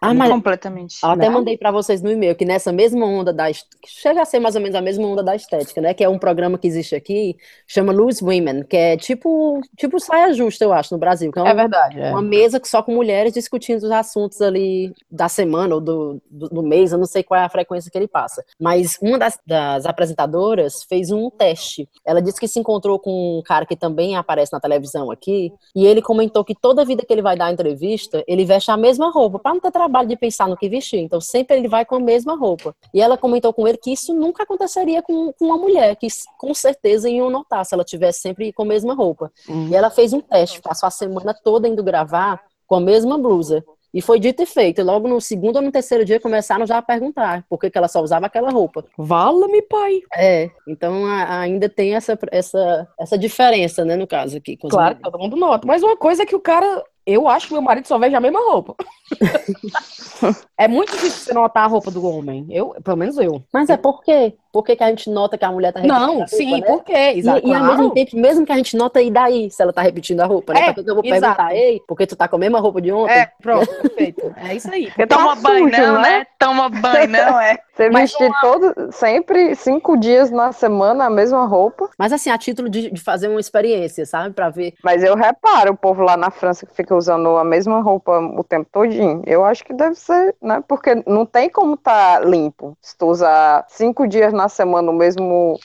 Ah, 0.00 0.12
mas 0.12 0.30
Completamente. 0.30 0.96
Eu 1.02 1.10
até 1.10 1.30
mandei 1.30 1.56
para 1.56 1.70
vocês 1.70 2.02
no 2.02 2.10
e-mail 2.10 2.36
que 2.36 2.44
nessa 2.44 2.70
mesma 2.70 3.06
onda 3.06 3.32
da. 3.32 3.46
Chega 3.86 4.20
a 4.20 4.24
ser 4.24 4.38
mais 4.38 4.54
ou 4.54 4.60
menos 4.60 4.76
a 4.76 4.82
mesma 4.82 5.06
onda 5.06 5.22
da 5.22 5.34
estética, 5.34 5.80
né? 5.80 5.94
Que 5.94 6.04
é 6.04 6.08
um 6.08 6.18
programa 6.18 6.58
que 6.58 6.66
existe 6.66 6.94
aqui, 6.94 7.36
chama 7.66 7.92
Loose 7.92 8.22
Women, 8.22 8.64
que 8.64 8.76
é 8.76 8.96
tipo, 8.96 9.60
tipo 9.78 9.98
saia 9.98 10.32
justa, 10.34 10.64
eu 10.64 10.72
acho, 10.72 10.92
no 10.92 10.98
Brasil. 10.98 11.30
é, 11.34 11.48
é 11.48 11.54
verdade. 11.54 12.00
É. 12.00 12.10
Uma 12.10 12.20
mesa 12.20 12.60
que 12.60 12.68
só 12.68 12.82
com 12.82 12.94
mulheres 12.94 13.32
discutindo 13.32 13.78
os 13.78 13.90
assuntos 13.90 14.42
ali 14.42 14.92
da 15.10 15.28
semana 15.28 15.74
ou 15.76 15.80
do, 15.80 16.22
do, 16.30 16.48
do 16.48 16.62
mês, 16.62 16.92
eu 16.92 16.98
não 16.98 17.06
sei 17.06 17.22
qual 17.22 17.40
é 17.40 17.44
a 17.44 17.48
frequência 17.48 17.90
que 17.90 17.96
ele 17.96 18.08
passa. 18.08 18.44
Mas 18.60 18.98
uma 19.00 19.18
das, 19.18 19.38
das 19.46 19.86
apresentadoras 19.86 20.82
fez 20.84 21.10
um 21.10 21.30
teste. 21.30 21.88
Ela 22.04 22.20
disse 22.20 22.38
que 22.38 22.48
se 22.48 22.58
encontrou 22.58 22.98
com 22.98 23.38
um 23.38 23.42
cara 23.42 23.64
que 23.64 23.76
também 23.76 24.16
aparece 24.16 24.52
na 24.52 24.60
televisão 24.60 25.10
aqui, 25.10 25.52
e 25.74 25.86
ele 25.86 26.02
comentou 26.02 26.44
que 26.44 26.54
toda 26.54 26.84
vida 26.84 27.04
que 27.06 27.12
ele 27.12 27.22
vai 27.22 27.33
dar 27.36 27.52
entrevista, 27.52 28.24
ele 28.26 28.44
veste 28.44 28.70
a 28.70 28.76
mesma 28.76 29.10
roupa, 29.10 29.38
para 29.38 29.54
não 29.54 29.60
ter 29.60 29.70
trabalho 29.70 30.08
de 30.08 30.16
pensar 30.16 30.48
no 30.48 30.56
que 30.56 30.68
vestir. 30.68 31.00
Então, 31.00 31.20
sempre 31.20 31.56
ele 31.56 31.68
vai 31.68 31.84
com 31.84 31.96
a 31.96 32.00
mesma 32.00 32.36
roupa. 32.36 32.74
E 32.92 33.00
ela 33.00 33.16
comentou 33.16 33.52
com 33.52 33.66
ele 33.66 33.78
que 33.78 33.92
isso 33.92 34.14
nunca 34.14 34.42
aconteceria 34.42 35.02
com, 35.02 35.32
com 35.32 35.46
uma 35.46 35.58
mulher, 35.58 35.96
que 35.96 36.06
com 36.38 36.54
certeza 36.54 37.08
iam 37.08 37.30
notar 37.30 37.64
se 37.64 37.74
ela 37.74 37.84
tivesse 37.84 38.20
sempre 38.20 38.52
com 38.52 38.62
a 38.62 38.66
mesma 38.66 38.94
roupa. 38.94 39.30
Uhum. 39.48 39.68
E 39.68 39.74
ela 39.74 39.90
fez 39.90 40.12
um 40.12 40.20
teste, 40.20 40.60
passou 40.60 40.86
a 40.86 40.90
semana 40.90 41.34
toda 41.34 41.68
indo 41.68 41.82
gravar 41.82 42.42
com 42.66 42.76
a 42.76 42.80
mesma 42.80 43.18
blusa. 43.18 43.64
E 43.94 44.02
foi 44.02 44.18
dito 44.18 44.42
e 44.42 44.46
feito. 44.46 44.80
E 44.80 44.84
logo 44.84 45.06
no 45.06 45.20
segundo 45.20 45.56
ou 45.56 45.62
no 45.62 45.70
terceiro 45.70 46.04
dia 46.04 46.18
começaram 46.18 46.66
já 46.66 46.78
a 46.78 46.82
perguntar 46.82 47.44
por 47.48 47.60
que, 47.60 47.70
que 47.70 47.78
ela 47.78 47.86
só 47.86 48.02
usava 48.02 48.26
aquela 48.26 48.50
roupa. 48.50 48.84
Vala-me, 48.98 49.62
pai! 49.62 50.00
É, 50.16 50.50
então 50.66 51.06
a, 51.06 51.38
ainda 51.38 51.68
tem 51.68 51.94
essa, 51.94 52.18
essa, 52.32 52.88
essa 52.98 53.16
diferença, 53.16 53.84
né, 53.84 53.94
no 53.94 54.06
caso 54.06 54.36
aqui. 54.36 54.56
claro, 54.56 54.98
todo 55.00 55.16
mundo 55.16 55.36
nota. 55.36 55.64
Mas 55.64 55.84
uma 55.84 55.96
coisa 55.96 56.24
é 56.24 56.26
que 56.26 56.34
o 56.34 56.40
cara 56.40 56.82
eu 57.06 57.28
acho 57.28 57.48
que 57.48 57.52
meu 57.52 57.62
marido 57.62 57.86
só 57.86 57.98
veste 57.98 58.16
a 58.16 58.20
mesma 58.20 58.40
roupa. 58.40 58.74
é 60.56 60.66
muito 60.66 60.92
difícil 60.92 61.24
você 61.26 61.34
notar 61.34 61.64
a 61.64 61.66
roupa 61.66 61.90
do 61.90 62.06
homem. 62.06 62.46
Eu, 62.48 62.74
pelo 62.82 62.96
menos 62.96 63.18
eu. 63.18 63.42
Mas 63.52 63.68
é 63.68 63.76
por 63.76 64.02
quê? 64.02 64.34
Por 64.50 64.62
que, 64.62 64.74
que 64.76 64.84
a 64.84 64.88
gente 64.88 65.10
nota 65.10 65.36
que 65.36 65.44
a 65.44 65.50
mulher 65.50 65.72
tá 65.72 65.80
repetindo 65.80 66.00
Não, 66.00 66.14
roupa, 66.14 66.28
sim, 66.28 66.60
né? 66.60 66.66
por 66.66 66.84
quê? 66.84 67.12
Exato. 67.16 67.46
E, 67.46 67.50
e, 67.50 67.54
ao 67.54 67.64
mesmo 67.64 67.90
tempo, 67.90 68.16
mesmo 68.16 68.46
que 68.46 68.52
a 68.52 68.56
gente 68.56 68.76
nota, 68.76 69.02
e 69.02 69.10
daí, 69.10 69.50
se 69.50 69.62
ela 69.62 69.72
tá 69.72 69.82
repetindo 69.82 70.20
a 70.20 70.26
roupa, 70.26 70.54
né? 70.54 70.68
É, 70.68 70.74
eu 70.80 70.94
vou 70.94 71.04
exato. 71.04 71.36
perguntar, 71.36 71.54
ei, 71.54 71.80
porque 71.86 72.06
tu 72.06 72.16
tá 72.16 72.26
com 72.28 72.36
a 72.36 72.38
mesma 72.38 72.60
roupa 72.60 72.80
de 72.80 72.92
ontem? 72.92 73.12
É, 73.12 73.30
pronto, 73.42 73.66
perfeito. 73.82 74.34
É 74.36 74.54
isso 74.54 74.72
aí. 74.72 74.86
Porque 74.86 75.06
Toma 75.06 75.36
tá 75.36 75.42
banho, 75.42 75.68
sujo, 75.68 75.82
não, 75.82 76.00
né? 76.00 76.18
né? 76.18 76.26
Toma 76.38 76.68
banho, 76.68 77.08
não, 77.08 77.40
é. 77.40 77.58
Você 77.74 77.90
vestir 77.90 78.28
uma... 78.28 78.40
todo, 78.40 78.92
sempre, 78.92 79.54
cinco 79.56 79.96
dias 79.96 80.30
na 80.30 80.52
semana, 80.52 81.06
a 81.06 81.10
mesma 81.10 81.44
roupa. 81.44 81.90
Mas 81.98 82.12
assim, 82.12 82.30
a 82.30 82.38
título 82.38 82.68
de, 82.68 82.90
de 82.90 83.00
fazer 83.00 83.28
uma 83.28 83.40
experiência, 83.40 84.06
sabe? 84.06 84.32
Pra 84.32 84.48
ver. 84.48 84.74
Mas 84.82 85.02
eu 85.02 85.16
reparo 85.16 85.72
o 85.72 85.76
povo 85.76 86.02
lá 86.02 86.16
na 86.16 86.30
França 86.30 86.64
que 86.64 86.74
fica 86.74 86.94
usando 86.94 87.36
a 87.36 87.44
mesma 87.44 87.80
roupa 87.80 88.18
o 88.20 88.44
tempo 88.44 88.68
todinho. 88.70 89.22
Eu 89.26 89.44
acho 89.44 89.64
que 89.64 89.72
deve 89.72 89.96
ser, 89.96 90.34
né? 90.40 90.62
Porque 90.68 91.02
não 91.06 91.26
tem 91.26 91.50
como 91.50 91.76
tá 91.76 92.20
limpo. 92.20 92.76
Se 92.80 92.96
tu 92.96 93.06
usar 93.06 93.64
cinco 93.68 94.06
dias 94.06 94.32
na 94.32 94.48
semana 94.48 94.90
o 94.90 94.94
mesmo 94.94 95.58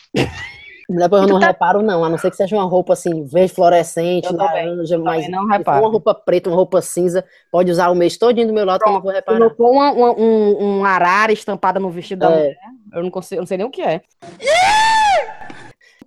Depois 0.90 1.22
eu 1.22 1.28
não 1.28 1.40
tá... 1.40 1.48
reparo, 1.48 1.84
não, 1.84 2.04
a 2.04 2.10
não 2.10 2.18
ser 2.18 2.32
que 2.32 2.36
seja 2.36 2.56
uma 2.56 2.66
roupa 2.66 2.94
assim, 2.94 3.24
verde 3.24 3.54
fluorescente, 3.54 4.34
laranja, 4.34 4.98
mas 4.98 5.30
não 5.30 5.46
reparo. 5.46 5.84
uma 5.84 5.92
roupa 5.92 6.16
preta, 6.16 6.50
uma 6.50 6.56
roupa 6.56 6.82
cinza, 6.82 7.24
pode 7.52 7.70
usar 7.70 7.90
o 7.90 7.96
mês 7.96 8.18
todinho 8.18 8.48
do 8.48 8.54
meu 8.54 8.66
lado 8.66 8.80
Pronto. 8.80 8.90
que 8.90 8.90
eu 8.90 8.96
não 8.96 9.02
vou 9.02 9.12
reparar. 9.12 9.38
Colocou 9.38 9.72
uma, 9.72 9.92
uma, 9.92 10.12
um, 10.20 10.80
um 10.80 10.86
arara 10.86 11.32
estampada 11.32 11.80
no 11.80 11.92
vestido 11.92 12.22
da 12.22 12.32
é. 12.32 12.36
mulher, 12.36 12.58
eu 12.94 13.04
não, 13.04 13.12
consigo, 13.12 13.38
eu 13.38 13.42
não 13.42 13.48
sei 13.48 13.58
nem 13.58 13.68
o 13.68 13.70
que 13.70 13.84
é. 13.84 14.02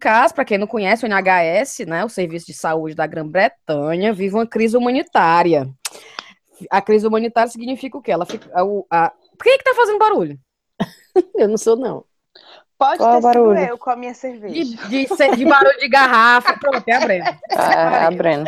caso, 0.01 0.35
para 0.35 0.45
quem 0.45 0.59
não 0.59 0.67
conhece, 0.67 1.05
o 1.05 1.09
NHS, 1.09 1.87
né, 1.87 2.05
o 2.05 2.09
Serviço 2.09 2.47
de 2.47 2.55
Saúde 2.55 2.97
da 2.97 3.07
Grã-Bretanha, 3.07 4.13
vive 4.13 4.35
uma 4.35 4.47
crise 4.47 4.77
humanitária. 4.77 5.71
A 6.69 6.83
crise 6.83 7.07
humanitária 7.07 7.51
significa 7.51 7.97
o 7.97 8.03
quê? 8.03 8.11
Ela 8.11 8.27
fica, 8.27 8.51
a, 8.53 8.63
a... 8.91 9.11
Por 9.39 9.45
que 9.45 9.51
é 9.51 9.59
que 9.59 9.65
tá 9.65 9.75
fazendo 9.77 10.01
barulho? 10.01 10.37
eu 11.39 11.49
não 11.49 11.57
sou, 11.57 11.77
não. 11.77 12.05
Pode 12.83 12.99
Qual 12.99 13.15
ter 13.15 13.23
barulho? 13.23 13.59
eu 13.61 13.79
com 13.79 13.91
a 13.91 13.97
minha 13.97 14.13
cerveja. 14.13 14.53
De, 14.53 15.07
de, 15.07 15.37
de 15.37 15.45
barulho 15.45 15.79
de 15.79 15.89
garrafa. 15.89 16.59
Pronto, 16.59 16.83
é 16.85 16.93
a 16.93 17.01
Brena. 17.01 17.41
É, 17.49 18.05
a 18.07 18.11
Brena. 18.11 18.45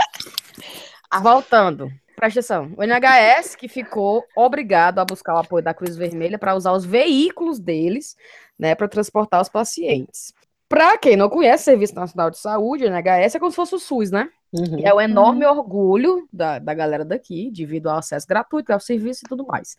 Voltando. 1.22 1.88
Presta 2.16 2.40
atenção. 2.40 2.72
O 2.76 2.82
NHS 2.82 3.54
que 3.54 3.68
ficou 3.68 4.24
obrigado 4.34 4.98
a 4.98 5.04
buscar 5.04 5.34
o 5.34 5.38
apoio 5.38 5.62
da 5.62 5.72
Cruz 5.72 5.96
Vermelha 5.96 6.36
para 6.36 6.56
usar 6.56 6.72
os 6.72 6.84
veículos 6.84 7.60
deles, 7.60 8.16
né, 8.58 8.74
para 8.74 8.88
transportar 8.88 9.40
os 9.40 9.48
pacientes. 9.48 10.34
Para 10.68 10.98
quem 10.98 11.16
não 11.16 11.28
conhece 11.28 11.62
o 11.62 11.66
Serviço 11.66 11.94
Nacional 11.94 12.28
de 12.28 12.38
Saúde, 12.38 12.86
o 12.86 12.88
NHS 12.88 13.36
é 13.36 13.38
como 13.38 13.52
se 13.52 13.56
fosse 13.56 13.76
o 13.76 13.78
SUS, 13.78 14.10
né? 14.10 14.30
Uhum. 14.54 14.78
É 14.84 14.94
o 14.94 15.00
enorme 15.00 15.44
orgulho 15.44 16.28
da, 16.32 16.60
da 16.60 16.72
galera 16.72 17.04
daqui, 17.04 17.50
devido 17.50 17.88
ao 17.88 17.98
acesso 17.98 18.24
gratuito 18.24 18.72
ao 18.72 18.78
serviço 18.78 19.22
e 19.24 19.28
tudo 19.28 19.44
mais. 19.44 19.76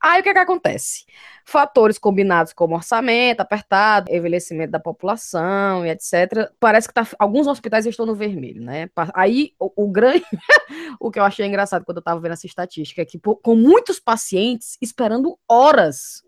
Aí 0.00 0.20
o 0.20 0.22
que, 0.22 0.28
é 0.28 0.32
que 0.32 0.38
acontece? 0.38 1.04
Fatores 1.44 1.98
combinados 1.98 2.52
como 2.52 2.76
orçamento 2.76 3.40
apertado, 3.40 4.12
envelhecimento 4.12 4.70
da 4.70 4.78
população 4.78 5.84
e 5.84 5.90
etc. 5.90 6.52
Parece 6.60 6.86
que 6.86 6.94
tá, 6.94 7.04
alguns 7.18 7.48
hospitais 7.48 7.84
estão 7.84 8.06
no 8.06 8.14
vermelho, 8.14 8.62
né? 8.62 8.88
Aí 9.12 9.54
o, 9.58 9.84
o 9.84 9.90
grande. 9.90 10.24
o 11.00 11.10
que 11.10 11.18
eu 11.18 11.24
achei 11.24 11.44
engraçado 11.44 11.84
quando 11.84 11.96
eu 11.96 12.02
estava 12.02 12.20
vendo 12.20 12.32
essa 12.32 12.46
estatística 12.46 13.02
é 13.02 13.04
que 13.04 13.18
com 13.18 13.56
muitos 13.56 13.98
pacientes 13.98 14.78
esperando 14.80 15.36
horas 15.48 16.22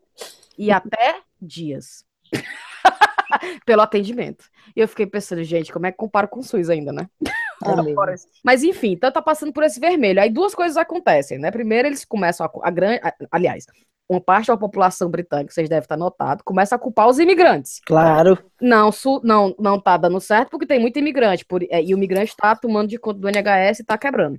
e 0.58 0.72
até 0.72 1.20
dias. 1.40 2.04
pelo 3.64 3.82
atendimento. 3.82 4.44
E 4.74 4.80
eu 4.80 4.88
fiquei 4.88 5.06
pensando, 5.06 5.42
gente, 5.42 5.72
como 5.72 5.86
é 5.86 5.92
que 5.92 5.98
comparo 5.98 6.28
com 6.28 6.40
o 6.40 6.42
SUS 6.42 6.70
ainda, 6.70 6.92
né? 6.92 7.08
É 7.71 8.14
Mas 8.42 8.62
enfim, 8.62 8.92
então 8.92 9.11
tá 9.11 9.23
passando 9.23 9.52
por 9.52 9.62
esse 9.62 9.80
vermelho. 9.80 10.21
Aí 10.21 10.30
duas 10.30 10.54
coisas 10.54 10.76
acontecem, 10.76 11.38
né? 11.38 11.50
Primeiro, 11.50 11.88
eles 11.88 12.04
começam 12.04 12.47
a, 12.47 12.68
a 12.68 12.71
grande. 12.71 13.00
Aliás, 13.30 13.66
uma 14.09 14.21
parte 14.21 14.49
da 14.49 14.56
população 14.56 15.11
britânica, 15.11 15.52
vocês 15.52 15.68
devem 15.68 15.83
estar 15.83 15.97
notado, 15.97 16.42
começa 16.44 16.75
a 16.75 16.78
culpar 16.78 17.09
os 17.09 17.18
imigrantes. 17.18 17.80
Claro. 17.87 18.38
Não, 18.61 18.92
su, 18.92 19.21
não, 19.25 19.54
não 19.59 19.80
tá 19.80 19.97
dando 19.97 20.21
certo 20.21 20.50
porque 20.50 20.66
tem 20.66 20.78
muito 20.78 20.99
imigrante. 20.99 21.44
Por, 21.44 21.62
é, 21.62 21.83
e 21.83 21.94
o 21.94 21.97
imigrante 21.97 22.30
está 22.30 22.54
tomando 22.54 22.88
de 22.88 22.99
conta 22.99 23.21
do 23.21 23.28
NHS 23.28 23.78
e 23.78 23.83
está 23.83 23.97
quebrando. 23.97 24.38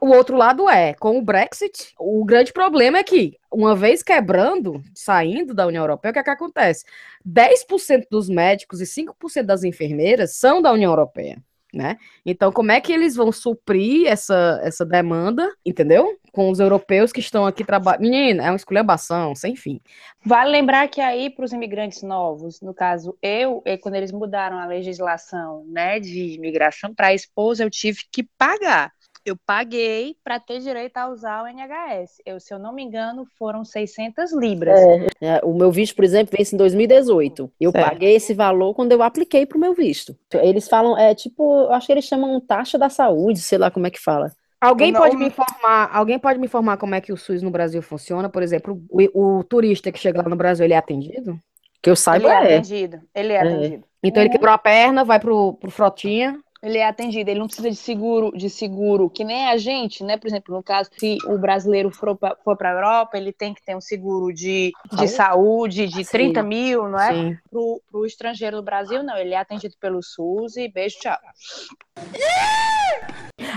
O 0.00 0.08
outro 0.08 0.36
lado 0.36 0.68
é, 0.68 0.94
com 0.94 1.18
o 1.18 1.22
Brexit, 1.22 1.92
o 1.98 2.24
grande 2.24 2.52
problema 2.52 2.98
é 2.98 3.04
que, 3.04 3.36
uma 3.52 3.74
vez 3.74 4.02
quebrando, 4.02 4.80
saindo 4.94 5.52
da 5.52 5.66
União 5.66 5.82
Europeia, 5.82 6.10
o 6.10 6.12
que 6.14 6.20
é 6.20 6.24
que 6.24 6.30
acontece? 6.30 6.84
10% 7.26 8.04
dos 8.10 8.28
médicos 8.28 8.80
e 8.80 8.86
5% 8.86 9.42
das 9.42 9.64
enfermeiras 9.64 10.36
são 10.36 10.62
da 10.62 10.72
União 10.72 10.90
Europeia 10.90 11.42
né? 11.72 11.96
Então, 12.24 12.52
como 12.52 12.72
é 12.72 12.80
que 12.80 12.92
eles 12.92 13.14
vão 13.14 13.30
suprir 13.32 14.06
essa, 14.06 14.60
essa 14.62 14.84
demanda, 14.84 15.50
entendeu? 15.64 16.16
Com 16.32 16.50
os 16.50 16.60
europeus 16.60 17.12
que 17.12 17.20
estão 17.20 17.46
aqui 17.46 17.64
trabalhando. 17.64 18.02
Menina, 18.02 18.44
é 18.44 18.50
uma 18.50 18.56
esculhambação, 18.56 19.34
sem 19.34 19.56
fim. 19.56 19.80
Vale 20.24 20.50
lembrar 20.50 20.88
que 20.88 21.00
aí, 21.00 21.30
para 21.30 21.44
os 21.44 21.52
imigrantes 21.52 22.02
novos, 22.02 22.60
no 22.60 22.74
caso, 22.74 23.16
eu, 23.22 23.62
quando 23.82 23.94
eles 23.94 24.12
mudaram 24.12 24.58
a 24.58 24.66
legislação 24.66 25.64
né, 25.66 25.98
de 25.98 26.34
imigração 26.34 26.94
para 26.94 27.08
a 27.08 27.14
esposa, 27.14 27.64
eu 27.64 27.70
tive 27.70 28.00
que 28.12 28.22
pagar 28.38 28.92
eu 29.30 29.36
paguei 29.46 30.16
para 30.24 30.40
ter 30.40 30.60
direito 30.60 30.96
a 30.96 31.08
usar 31.08 31.42
o 31.42 31.46
NHS. 31.46 32.20
Eu, 32.26 32.40
se 32.40 32.52
eu 32.52 32.58
não 32.58 32.72
me 32.72 32.82
engano, 32.82 33.26
foram 33.38 33.64
600 33.64 34.32
libras. 34.32 34.78
É, 34.78 35.08
é, 35.20 35.40
o 35.44 35.54
meu 35.54 35.70
visto, 35.70 35.94
por 35.94 36.04
exemplo, 36.04 36.36
vence 36.36 36.54
em 36.54 36.58
2018. 36.58 37.52
Eu 37.60 37.70
certo. 37.70 37.88
paguei 37.88 38.16
esse 38.16 38.34
valor 38.34 38.74
quando 38.74 38.92
eu 38.92 39.02
apliquei 39.02 39.46
para 39.46 39.56
o 39.56 39.60
meu 39.60 39.74
visto. 39.74 40.16
Eles 40.34 40.68
falam, 40.68 40.98
é 40.98 41.14
tipo, 41.14 41.62
eu 41.62 41.72
acho 41.72 41.86
que 41.86 41.92
eles 41.92 42.04
chamam 42.04 42.40
taxa 42.40 42.76
da 42.76 42.88
saúde, 42.88 43.40
sei 43.40 43.58
lá 43.58 43.70
como 43.70 43.86
é 43.86 43.90
que 43.90 44.00
fala. 44.00 44.32
Alguém 44.60 44.92
pode 44.92 45.16
me 45.16 45.26
informar, 45.26 45.90
alguém 45.90 46.18
pode 46.18 46.38
me 46.38 46.46
informar 46.46 46.76
como 46.76 46.94
é 46.94 47.00
que 47.00 47.12
o 47.12 47.16
SUS 47.16 47.42
no 47.42 47.50
Brasil 47.50 47.80
funciona? 47.80 48.28
Por 48.28 48.42
exemplo, 48.42 48.82
o, 48.90 49.38
o 49.38 49.44
turista 49.44 49.90
que 49.90 49.98
chega 49.98 50.20
lá 50.22 50.28
no 50.28 50.36
Brasil, 50.36 50.66
ele 50.66 50.74
é 50.74 50.76
atendido? 50.76 51.38
Que 51.82 51.88
eu 51.88 51.96
saiba 51.96 52.26
ele 52.26 52.34
é. 52.34 52.52
é. 52.52 52.58
atendido. 52.58 53.00
Ele 53.14 53.32
é, 53.32 53.36
é. 53.36 53.40
atendido. 53.40 53.84
Então 54.02 54.20
uhum. 54.20 54.26
ele 54.26 54.32
quebrou 54.32 54.52
a 54.52 54.58
perna, 54.58 55.02
vai 55.02 55.18
pro, 55.18 55.54
pro 55.54 55.70
frotinha, 55.70 56.38
ele 56.62 56.78
é 56.78 56.86
atendido, 56.86 57.30
ele 57.30 57.40
não 57.40 57.46
precisa 57.46 57.70
de 57.70 57.76
seguro, 57.76 58.30
de 58.36 58.50
seguro, 58.50 59.08
que 59.08 59.24
nem 59.24 59.48
a 59.48 59.56
gente, 59.56 60.04
né? 60.04 60.18
Por 60.18 60.26
exemplo, 60.26 60.54
no 60.54 60.62
caso, 60.62 60.90
se 60.98 61.16
o 61.24 61.38
brasileiro 61.38 61.90
for 61.90 62.16
para 62.16 62.70
a 62.70 62.72
Europa, 62.72 63.16
ele 63.16 63.32
tem 63.32 63.54
que 63.54 63.64
ter 63.64 63.74
um 63.74 63.80
seguro 63.80 64.32
de, 64.32 64.70
de 64.92 65.08
saúde 65.08 65.88
de 65.88 66.04
Sim. 66.04 66.10
30 66.12 66.42
mil, 66.42 66.88
não 66.88 67.00
é? 67.00 67.38
Para 67.50 67.98
o 67.98 68.04
estrangeiro 68.04 68.58
do 68.58 68.62
Brasil, 68.62 69.02
não, 69.02 69.16
ele 69.16 69.32
é 69.32 69.38
atendido 69.38 69.74
pelo 69.80 70.02
SUS 70.02 70.56
e 70.56 70.68
beijo, 70.68 70.98
tchau. 71.00 71.16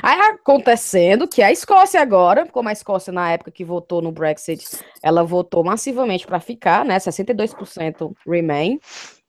Aí 0.02 0.20
acontecendo 0.22 1.28
que 1.28 1.42
a 1.42 1.52
Escócia 1.52 2.02
agora, 2.02 2.48
como 2.48 2.70
a 2.70 2.74
Escócia 2.74 3.12
na 3.12 3.32
época 3.32 3.52
que 3.52 3.66
votou 3.66 4.02
no 4.02 4.14
Brexit, 4.14 4.66
ela 5.02 5.24
votou 5.24 5.62
massivamente 5.62 6.26
para 6.26 6.40
ficar, 6.40 6.86
né? 6.86 6.98
62% 6.98 8.14
remain 8.26 8.80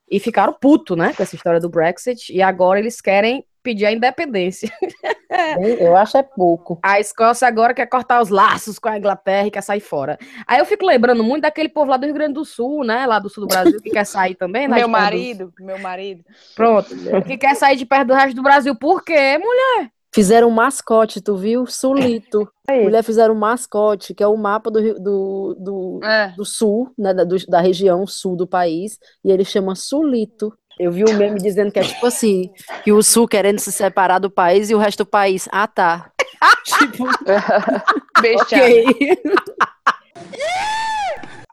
e 0.09 0.21
ficaram 0.21 0.53
puto, 0.53 0.95
né, 0.95 1.13
com 1.13 1.23
essa 1.23 1.35
história 1.35 1.59
do 1.59 1.69
Brexit, 1.69 2.33
e 2.33 2.43
agora 2.43 2.79
eles 2.79 3.01
querem 3.01 3.45
pedir 3.65 3.87
a 3.87 3.93
independência. 3.93 4.71
Eu 5.81 5.97
acho 5.97 6.17
é 6.17 6.23
pouco. 6.23 6.79
A 6.83 7.01
Escócia 7.01 7.49
agora 7.49 7.75
quer 7.75 7.87
cortar 7.87 8.23
os 8.23 8.29
laços 8.29 8.79
com 8.79 8.89
a 8.89 8.97
Inglaterra 8.97 9.49
e 9.49 9.51
quer 9.51 9.63
sair 9.63 9.81
fora. 9.81 10.17
Aí 10.47 10.61
eu 10.61 10.65
fico 10.65 10.87
lembrando 10.87 11.25
muito 11.25 11.43
daquele 11.43 11.69
povo 11.69 11.91
lá 11.91 11.97
do 11.97 12.05
Rio 12.05 12.15
Grande 12.15 12.35
do 12.35 12.45
Sul, 12.45 12.85
né? 12.85 13.05
Lá 13.05 13.19
do 13.19 13.29
sul 13.29 13.41
do 13.45 13.49
Brasil, 13.49 13.81
que 13.81 13.91
quer 13.91 14.05
sair 14.05 14.37
também. 14.37 14.69
Né, 14.69 14.77
meu 14.77 14.87
marido, 14.87 15.53
do... 15.59 15.65
meu 15.65 15.79
marido. 15.79 16.23
Pronto. 16.55 16.95
que 17.27 17.37
quer 17.37 17.57
sair 17.57 17.77
de 17.77 17.85
perto 17.85 18.09
do 18.09 18.15
resto 18.15 18.37
do 18.37 18.43
Brasil. 18.43 18.77
Por 18.77 19.03
quê, 19.03 19.39
mulher? 19.39 19.91
Fizeram 20.15 20.47
um 20.47 20.53
mascote, 20.53 21.21
tu 21.21 21.37
viu? 21.37 21.67
Sulito. 21.67 22.49
É 22.67 22.83
Mulher 22.83 23.05
fizeram 23.05 23.35
um 23.35 23.39
mascote, 23.39 24.15
que 24.15 24.23
é 24.23 24.27
o 24.27 24.39
mapa 24.39 24.71
do, 24.71 24.95
do, 24.95 25.55
do, 25.61 26.01
é. 26.03 26.29
do 26.35 26.47
sul, 26.47 26.91
né, 26.97 27.13
da, 27.13 27.23
do, 27.23 27.37
da 27.47 27.61
região 27.61 28.07
sul 28.07 28.35
do 28.35 28.47
país, 28.47 28.99
e 29.23 29.31
ele 29.31 29.45
chama 29.45 29.75
Sulito. 29.75 30.51
Eu 30.79 30.91
vi 30.91 31.05
um 31.05 31.15
meme 31.15 31.41
dizendo 31.41 31.71
que 31.71 31.79
é 31.79 31.83
tipo 31.83 32.07
assim, 32.07 32.51
que 32.83 32.93
o 32.93 33.03
sul 33.03 33.29
querendo 33.29 33.59
se 33.59 33.71
separar 33.71 34.19
do 34.19 34.31
país 34.31 34.71
e 34.71 34.75
o 34.75 34.79
resto 34.79 35.05
do 35.05 35.07
país, 35.07 35.49
ah 35.53 35.67
tá. 35.67 36.11
tipo, 36.65 37.05
ok. 38.43 38.85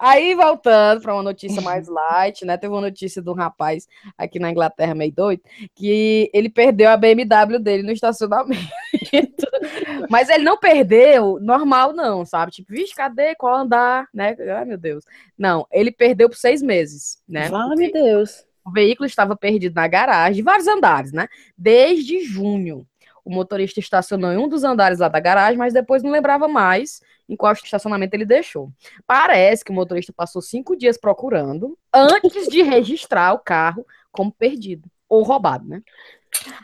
Aí, 0.04 0.34
voltando 0.34 1.00
para 1.00 1.13
uma 1.13 1.22
notícia 1.22 1.62
mais 1.62 1.88
light, 1.88 2.44
né? 2.44 2.58
Teve 2.58 2.74
uma 2.74 2.82
notícia 2.82 3.22
de 3.22 3.30
um 3.30 3.34
rapaz 3.34 3.88
aqui 4.18 4.40
na 4.40 4.50
Inglaterra, 4.50 4.96
meio 4.96 5.12
doido, 5.12 5.44
que 5.75 6.28
ele 6.34 6.50
perdeu 6.50 6.90
a 6.90 6.98
BMW 6.98 7.60
dele 7.60 7.84
no 7.84 7.92
estacionamento. 7.92 8.60
Mas 10.10 10.28
ele 10.30 10.44
não 10.44 10.58
perdeu 10.58 11.38
normal, 11.40 11.94
não, 11.94 12.25
sabe? 12.25 12.51
Tipo, 12.51 12.74
vixe, 12.74 12.96
cadê? 12.96 13.36
Qual 13.36 13.54
andar? 13.56 14.08
Né? 14.12 14.36
Ai, 14.58 14.66
meu 14.66 14.78
Deus. 14.78 15.04
Não, 15.38 15.68
ele 15.72 15.92
perdeu 15.92 16.28
por 16.28 16.36
seis 16.36 16.63
meses, 16.63 17.22
né? 17.30 17.48
Fala, 17.48 17.75
meu 17.75 17.92
Deus. 17.92 18.44
O 18.65 18.72
veículo 18.72 19.08
estava 19.08 19.36
perdido 19.36 19.75
na 19.75 19.88
garagem, 19.88 20.44
vários 20.44 20.68
andares, 20.68 21.12
né? 21.12 21.27
Desde 21.58 22.24
junho. 22.24 22.86
O 23.24 23.30
motorista 23.30 23.80
estacionou 23.80 24.32
em 24.32 24.38
um 24.38 24.48
dos 24.48 24.63
andares 24.63 25.00
lá 25.00 25.08
da 25.08 25.20
garagem, 25.20 25.58
mas 25.58 25.74
depois 25.74 26.01
não 26.01 26.12
lembrava 26.12 26.48
mais 26.48 27.01
em 27.30 27.36
qual 27.36 27.53
estacionamento 27.53 28.13
ele 28.13 28.25
deixou. 28.25 28.72
Parece 29.06 29.63
que 29.63 29.72
o 29.72 29.75
motorista 29.75 30.12
passou 30.12 30.41
cinco 30.41 30.75
dias 30.75 30.98
procurando 30.98 31.77
antes 31.94 32.48
de 32.48 32.62
registrar 32.62 33.34
o 33.34 33.39
carro 33.39 33.86
como 34.12 34.32
perdido 34.32 34.89
ou 35.08 35.24
roubado, 35.24 35.68
né? 35.68 35.82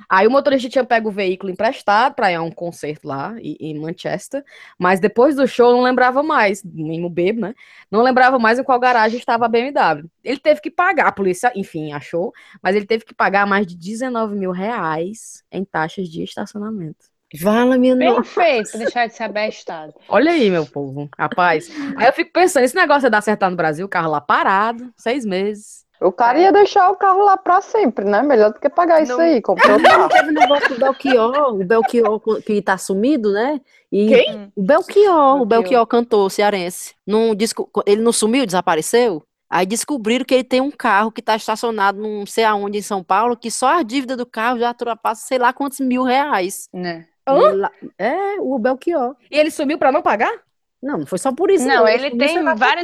Aí 0.10 0.26
o 0.26 0.32
motorista 0.32 0.70
tinha 0.70 0.84
pego 0.84 1.10
o 1.10 1.12
veículo 1.12 1.52
emprestado 1.52 2.16
para 2.16 2.32
ir 2.32 2.36
a 2.36 2.42
um 2.42 2.52
concerto 2.52 3.08
lá 3.08 3.36
em 3.40 3.78
Manchester, 3.80 4.44
mas 4.78 5.00
depois 5.00 5.36
do 5.36 5.48
show 5.48 5.72
não 5.72 5.82
lembrava 5.82 6.24
mais, 6.24 6.64
nem 6.64 7.08
bebo, 7.10 7.42
né? 7.42 7.54
Não 7.92 8.02
lembrava 8.02 8.40
mais 8.40 8.60
em 8.60 8.64
qual 8.64 8.80
garagem 8.80 9.20
estava 9.20 9.46
a 9.46 9.50
BMW. 9.50 10.10
Ele 10.24 10.40
teve 10.40 10.62
que 10.62 10.72
pagar, 10.72 11.08
a 11.08 11.12
polícia, 11.12 11.52
enfim, 11.56 11.92
achou, 11.92 12.34
mas 12.62 12.76
ele 12.76 12.86
teve 12.86 13.06
que 13.06 13.14
pagar 13.14 13.46
mais 13.46 13.66
de 13.68 13.76
19 13.76 14.36
mil 14.36 14.52
reais 14.52 15.44
em 15.52 15.64
taxas 15.64 16.10
de 16.10 16.24
estacionamento. 16.24 17.06
Vala, 17.36 17.78
minha 17.78 17.98
Perfeito, 17.98 18.78
deixar 18.78 19.08
de 19.08 19.14
ser 19.14 19.24
abestado. 19.24 19.94
Olha 20.08 20.32
aí, 20.32 20.50
meu 20.50 20.66
povo, 20.66 21.10
rapaz. 21.18 21.70
Aí 21.98 22.08
eu 22.08 22.14
fico 22.14 22.32
pensando, 22.32 22.64
esse 22.64 22.76
negócio 22.76 23.08
é 23.08 23.10
dar 23.10 23.22
certo 23.22 23.50
no 23.50 23.56
Brasil, 23.56 23.86
o 23.86 23.90
carro 23.90 24.10
lá 24.10 24.22
parado, 24.22 24.94
seis 24.96 25.26
meses. 25.26 25.86
O 26.00 26.12
cara 26.12 26.40
ia 26.40 26.52
deixar 26.52 26.90
o 26.90 26.96
carro 26.96 27.26
lá 27.26 27.38
pra 27.38 27.62
sempre, 27.62 28.06
né? 28.06 28.22
Melhor 28.22 28.54
do 28.54 28.60
que 28.60 28.70
pagar 28.70 29.02
isso 29.02 29.20
aí, 29.20 29.42
comprou 29.42 29.78
o 29.78 29.84
carro. 29.84 30.10
Teve 30.10 30.30
o 30.30 30.34
negócio 30.34 30.70
do 30.70 30.80
Belchior, 30.80 31.56
o 31.56 31.66
Belchior 31.66 32.22
que 32.46 32.62
tá 32.62 32.78
sumido, 32.78 33.32
né? 33.32 33.60
E 33.92 34.08
Quem? 34.08 34.52
O 34.56 34.62
Belchior, 34.62 35.42
o 35.42 35.46
Belchior 35.46 35.86
cantor 35.88 36.30
cearense. 36.30 36.94
Num 37.06 37.34
disco, 37.34 37.70
ele 37.86 38.02
não 38.02 38.12
sumiu, 38.12 38.46
desapareceu? 38.46 39.24
Aí 39.50 39.66
descobriram 39.66 40.26
que 40.26 40.34
ele 40.34 40.44
tem 40.44 40.60
um 40.60 40.72
carro 40.72 41.12
que 41.12 41.22
está 41.22 41.36
estacionado 41.36 42.02
não 42.02 42.26
sei 42.26 42.44
aonde 42.44 42.80
em 42.80 42.82
São 42.82 43.02
Paulo, 43.04 43.38
que 43.38 43.50
só 43.50 43.68
a 43.80 43.84
dívida 43.84 44.18
do 44.18 44.26
carro 44.26 44.60
já 44.60 44.70
ultrapassa 44.70 45.26
sei 45.26 45.38
lá 45.38 45.54
quantos 45.54 45.80
mil 45.80 46.04
reais. 46.04 46.68
Né? 46.74 47.06
Hã? 47.28 47.70
É, 47.98 48.40
o 48.40 48.60
Belchior. 48.60 49.16
E 49.32 49.38
ele 49.38 49.52
sumiu 49.52 49.78
pra 49.78 49.92
não 49.92 50.02
pagar? 50.02 50.34
Não, 50.82 51.00
não 51.00 51.06
foi 51.08 51.18
só 51.18 51.34
por 51.34 51.50
isso. 51.50 51.66
Não, 51.68 51.88
ele 51.88 52.08
ele 52.08 52.18
tem 52.18 52.38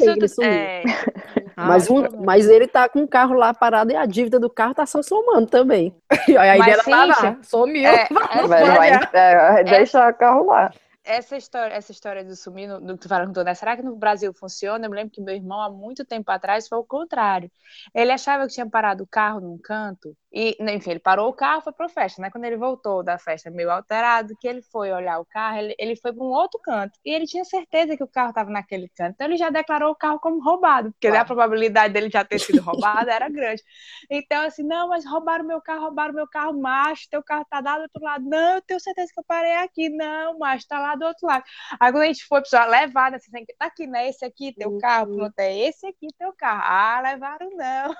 outros. 0.08 0.34
sumiu. 0.34 0.50
é, 0.52 0.84
Mas, 1.56 1.88
Ah, 1.90 1.94
um- 1.94 2.24
mas 2.26 2.48
ele 2.50 2.68
tá 2.68 2.90
com 2.90 3.04
o 3.04 3.08
carro 3.08 3.36
lá 3.36 3.54
parado 3.54 3.92
e 3.92 3.96
a 3.96 4.06
dívida 4.06 4.40
do 4.40 4.50
carro 4.50 4.74
tá 4.74 4.86
só 4.86 5.02
somando 5.04 5.48
também. 5.48 5.96
Aí 6.40 6.50
a 6.50 6.58
Mas, 6.58 6.68
ideia 6.68 6.84
tá 6.84 7.06
lá, 7.06 7.14
Cíntia, 7.14 7.40
sumiu. 7.44 7.88
é, 7.88 8.08
Não 8.34 8.48
Vai, 8.48 8.62
pode, 8.62 8.78
vai, 8.78 8.92
é. 8.92 9.60
é, 9.62 9.64
deixa 9.64 10.10
o 10.10 10.14
carro 10.14 10.46
lá. 10.48 10.72
essa 11.04 11.36
história, 11.38 11.74
essa 11.74 11.92
história 11.92 12.24
do 12.24 12.36
sumir, 12.36 12.68
no, 12.68 12.80
do 12.82 12.94
que 12.98 13.02
tu 13.04 13.10
falou, 13.10 13.44
né? 13.44 13.54
Será 13.54 13.76
que 13.76 13.84
no 13.84 13.96
Brasil 13.96 14.34
funciona? 14.34 14.86
Eu 14.86 14.90
me 14.90 14.96
lembro 14.96 15.12
que 15.12 15.22
meu 15.22 15.36
irmão, 15.36 15.62
há 15.62 15.70
muito 15.70 16.04
tempo 16.06 16.32
atrás, 16.32 16.68
foi 16.68 16.78
o 16.78 16.84
contrário. 16.84 17.52
Ele 17.94 18.12
achava 18.12 18.48
que 18.48 18.54
tinha 18.54 18.70
parado 18.70 19.04
o 19.04 19.08
carro 19.08 19.40
num 19.42 19.58
canto, 19.58 20.16
e, 20.34 20.58
enfim, 20.60 20.92
ele 20.92 21.00
parou 21.00 21.30
o 21.30 21.34
carro, 21.34 21.62
foi 21.62 21.74
pra 21.74 21.88
festa, 21.90 22.22
né? 22.22 22.32
Quando 22.32 22.46
ele 22.46 22.58
voltou 22.58 23.04
da 23.04 23.18
festa 23.20 23.52
meio 23.52 23.70
alterado, 23.72 24.36
que 24.40 24.48
ele 24.48 24.62
foi 24.64 24.92
olhar 24.92 25.20
o 25.20 25.26
carro, 25.26 25.58
ele, 25.60 25.76
ele 25.78 25.96
foi 25.96 26.12
para 26.14 26.24
um 26.24 26.28
outro 26.32 26.60
canto, 26.62 27.00
e 27.06 27.14
ele 27.14 27.26
tinha 27.26 27.46
certeza 27.46 27.96
que 27.96 28.04
o 28.04 28.08
carro 28.08 28.30
estava 28.30 28.50
naquele 28.50 28.90
canto, 28.90 29.14
então 29.14 29.28
ele 29.28 29.38
já 29.38 29.50
declarou 29.50 29.92
o 29.92 29.96
carro 29.96 30.20
como 30.20 30.42
roubado, 30.44 30.92
porque 30.92 31.12
né, 31.12 31.20
a 31.20 31.26
probabilidade 31.26 31.94
dele 31.94 32.10
já 32.10 32.26
ter 32.26 32.40
sido 32.40 32.62
roubado 32.64 33.10
era 33.10 33.30
grande. 33.30 33.62
Então, 34.10 34.42
assim, 34.46 34.64
não, 34.64 34.88
mas 34.90 35.06
roubaram 35.06 35.46
meu 35.46 35.62
carro, 35.62 35.82
roubaram 35.86 36.14
meu 36.14 36.28
carro, 36.28 36.60
macho, 36.60 37.08
teu 37.10 37.24
carro 37.24 37.46
tá 37.50 37.60
lá 37.62 37.78
do 37.78 37.84
outro 37.84 38.02
lado. 38.04 38.26
Não, 38.30 38.56
eu 38.56 38.62
tenho 38.62 38.80
certeza 38.80 39.12
que 39.14 39.20
eu 39.20 39.24
parei 39.26 39.54
aqui. 39.56 39.90
Não, 39.90 40.38
macho, 40.40 40.68
tá 40.68 40.80
lá 40.80 40.96
do 40.96 41.06
outro 41.06 41.28
lado. 41.28 41.44
Aí 41.80 41.92
quando 41.92 42.04
a 42.04 42.08
gente 42.08 42.26
foi, 42.26 42.42
pessoal, 42.42 42.70
levar, 42.70 43.14
assim, 43.14 43.32
tem 43.32 43.46
que- 43.46 43.56
tá 43.56 43.66
aqui, 43.66 43.88
né? 43.88 44.10
Esse 44.10 44.26
aqui, 44.26 44.54
teu 44.58 44.72
carro, 44.72 45.08
pronto, 45.14 45.34
é 45.40 45.56
esse 45.68 45.86
aqui, 45.88 46.08
teu 46.18 46.34
carro. 46.34 46.62
Ah, 46.66 47.02
levaram 47.02 47.50
não. 47.56 47.96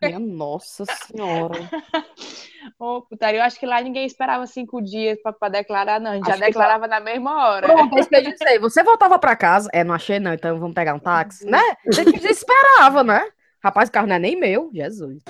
Minha 0.00 0.18
nossa 0.18 0.84
senhora. 0.86 1.69
Ô, 2.78 3.02
putaria, 3.02 3.40
eu 3.40 3.44
acho 3.44 3.58
que 3.58 3.66
lá 3.66 3.80
ninguém 3.80 4.06
esperava 4.06 4.46
cinco 4.46 4.80
dias 4.80 5.18
pra 5.38 5.48
declarar, 5.48 6.00
não. 6.00 6.12
A 6.12 6.14
gente 6.14 6.26
já 6.26 6.32
Acho 6.32 6.42
que 6.42 6.48
declarava 6.48 6.86
na 6.86 7.00
mesma 7.00 7.48
hora. 7.48 7.66
Pronto, 7.66 7.96
é 7.96 8.00
isso 8.00 8.08
que 8.08 8.16
eu 8.16 8.22
disse. 8.22 8.58
Você 8.58 8.82
voltava 8.82 9.18
pra 9.18 9.36
casa. 9.36 9.68
É, 9.72 9.84
não 9.84 9.94
achei 9.94 10.18
não, 10.18 10.32
então 10.32 10.58
vamos 10.58 10.74
pegar 10.74 10.94
um 10.94 10.98
táxi, 10.98 11.46
né? 11.46 11.62
A 11.86 11.92
gente 11.92 12.12
desesperava, 12.12 13.02
né? 13.02 13.26
Rapaz, 13.62 13.88
o 13.88 13.92
carro 13.92 14.06
não 14.06 14.16
é 14.16 14.18
nem 14.18 14.38
meu, 14.38 14.70
Jesus. 14.72 15.22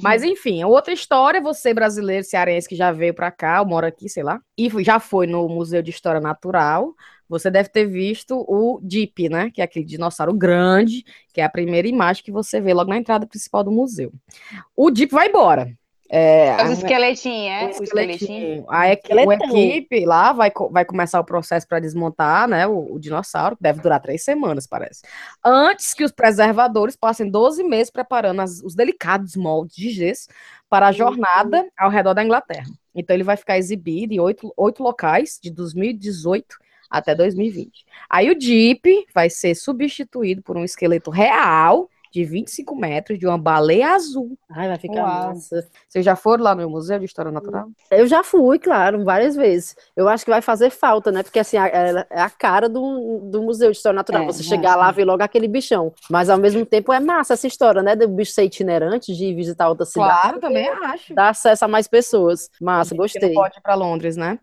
Mas 0.00 0.22
enfim, 0.22 0.64
outra 0.64 0.92
história, 0.92 1.40
você 1.40 1.74
brasileiro 1.74 2.24
cearense 2.24 2.68
que 2.68 2.76
já 2.76 2.92
veio 2.92 3.14
pra 3.14 3.30
cá, 3.30 3.62
mora 3.64 3.88
aqui, 3.88 4.08
sei 4.08 4.22
lá, 4.22 4.40
e 4.56 4.70
já 4.82 4.98
foi 4.98 5.26
no 5.26 5.46
Museu 5.48 5.82
de 5.82 5.90
História 5.90 6.20
Natural, 6.20 6.94
você 7.32 7.50
deve 7.50 7.68
ter 7.68 7.86
visto 7.86 8.44
o 8.48 8.80
Jeep, 8.88 9.28
né? 9.28 9.50
Que 9.50 9.60
é 9.60 9.64
aquele 9.64 9.84
dinossauro 9.84 10.32
grande, 10.34 11.04
que 11.32 11.40
é 11.40 11.44
a 11.44 11.48
primeira 11.48 11.88
imagem 11.88 12.22
que 12.22 12.30
você 12.30 12.60
vê 12.60 12.72
logo 12.74 12.90
na 12.90 12.98
entrada 12.98 13.26
principal 13.26 13.64
do 13.64 13.72
museu. 13.72 14.12
O 14.76 14.94
Jeep 14.94 15.10
vai 15.12 15.28
embora. 15.28 15.72
É, 16.14 16.62
Os 16.64 16.72
esqueletinhos, 16.72 17.48
é? 17.48 17.64
o 17.80 17.82
esqueletinho. 17.84 18.64
esqueletinho. 18.66 18.66
A 18.68 19.24
o 19.26 19.32
equipe 19.32 20.04
lá 20.04 20.30
vai, 20.34 20.50
co- 20.50 20.68
vai 20.68 20.84
começar 20.84 21.18
o 21.18 21.24
processo 21.24 21.66
para 21.66 21.80
desmontar 21.80 22.46
né, 22.46 22.66
o, 22.66 22.96
o 22.96 22.98
dinossauro, 22.98 23.56
que 23.56 23.62
deve 23.62 23.80
durar 23.80 23.98
três 23.98 24.22
semanas, 24.22 24.66
parece. 24.66 25.00
Antes 25.42 25.94
que 25.94 26.04
os 26.04 26.12
preservadores 26.12 26.96
passem 26.96 27.30
12 27.30 27.64
meses 27.64 27.90
preparando 27.90 28.42
as- 28.42 28.60
os 28.62 28.74
delicados 28.74 29.34
moldes 29.36 29.74
de 29.74 29.88
gesso 29.88 30.28
para 30.68 30.88
a 30.88 30.92
jornada 30.92 31.66
ao 31.78 31.88
redor 31.88 32.12
da 32.12 32.22
Inglaterra. 32.22 32.66
Então 32.94 33.16
ele 33.16 33.24
vai 33.24 33.38
ficar 33.38 33.56
exibido 33.56 34.12
em 34.12 34.20
oito, 34.20 34.52
oito 34.54 34.82
locais 34.82 35.38
de 35.42 35.50
2018 35.50 36.56
até 36.92 37.14
2020. 37.14 37.84
Aí 38.10 38.30
o 38.30 38.38
Jeep 38.38 39.06
vai 39.14 39.30
ser 39.30 39.54
substituído 39.54 40.42
por 40.42 40.56
um 40.56 40.64
esqueleto 40.64 41.10
real 41.10 41.88
de 42.12 42.24
25 42.26 42.76
metros 42.76 43.18
de 43.18 43.26
uma 43.26 43.38
baleia 43.38 43.94
azul. 43.94 44.36
Ai, 44.50 44.68
vai 44.68 44.76
ficar 44.76 44.96
Uau. 45.02 45.28
massa. 45.28 45.66
Vocês 45.88 46.04
já 46.04 46.14
foram 46.14 46.44
lá 46.44 46.54
no 46.54 46.68
Museu 46.68 46.98
de 46.98 47.06
História 47.06 47.32
Natural? 47.32 47.66
Eu 47.90 48.06
já 48.06 48.22
fui, 48.22 48.58
claro, 48.58 49.02
várias 49.02 49.34
vezes. 49.34 49.74
Eu 49.96 50.06
acho 50.10 50.22
que 50.22 50.30
vai 50.30 50.42
fazer 50.42 50.68
falta, 50.68 51.10
né? 51.10 51.22
Porque 51.22 51.38
assim, 51.38 51.56
a- 51.56 51.68
é 51.68 52.06
é 52.10 52.20
a 52.20 52.28
cara 52.28 52.68
do, 52.68 53.20
do 53.30 53.40
Museu 53.42 53.70
de 53.70 53.78
História 53.78 53.96
Natural. 53.96 54.24
É, 54.24 54.26
Você 54.26 54.42
é, 54.42 54.44
chegar 54.44 54.76
lá, 54.76 54.90
ver 54.90 55.06
logo 55.06 55.22
aquele 55.22 55.48
bichão. 55.48 55.90
Mas 56.10 56.28
ao 56.28 56.36
mesmo 56.36 56.66
tempo 56.66 56.92
é 56.92 57.00
massa 57.00 57.32
essa 57.32 57.46
história, 57.46 57.82
né? 57.82 57.96
Do 57.96 58.06
bicho 58.06 58.32
ser 58.32 58.44
itinerante, 58.44 59.14
de 59.16 59.34
visitar 59.34 59.70
outra 59.70 59.86
cidade. 59.86 60.20
Claro, 60.20 60.38
também 60.38 60.68
acho. 60.68 61.14
Dá 61.14 61.30
acesso 61.30 61.64
a 61.64 61.68
mais 61.68 61.88
pessoas. 61.88 62.50
Massa, 62.60 62.94
gostei. 62.94 63.30
Não 63.32 63.42
pode 63.42 63.56
ir 63.56 63.62
para 63.62 63.74
Londres, 63.74 64.18
né? 64.18 64.38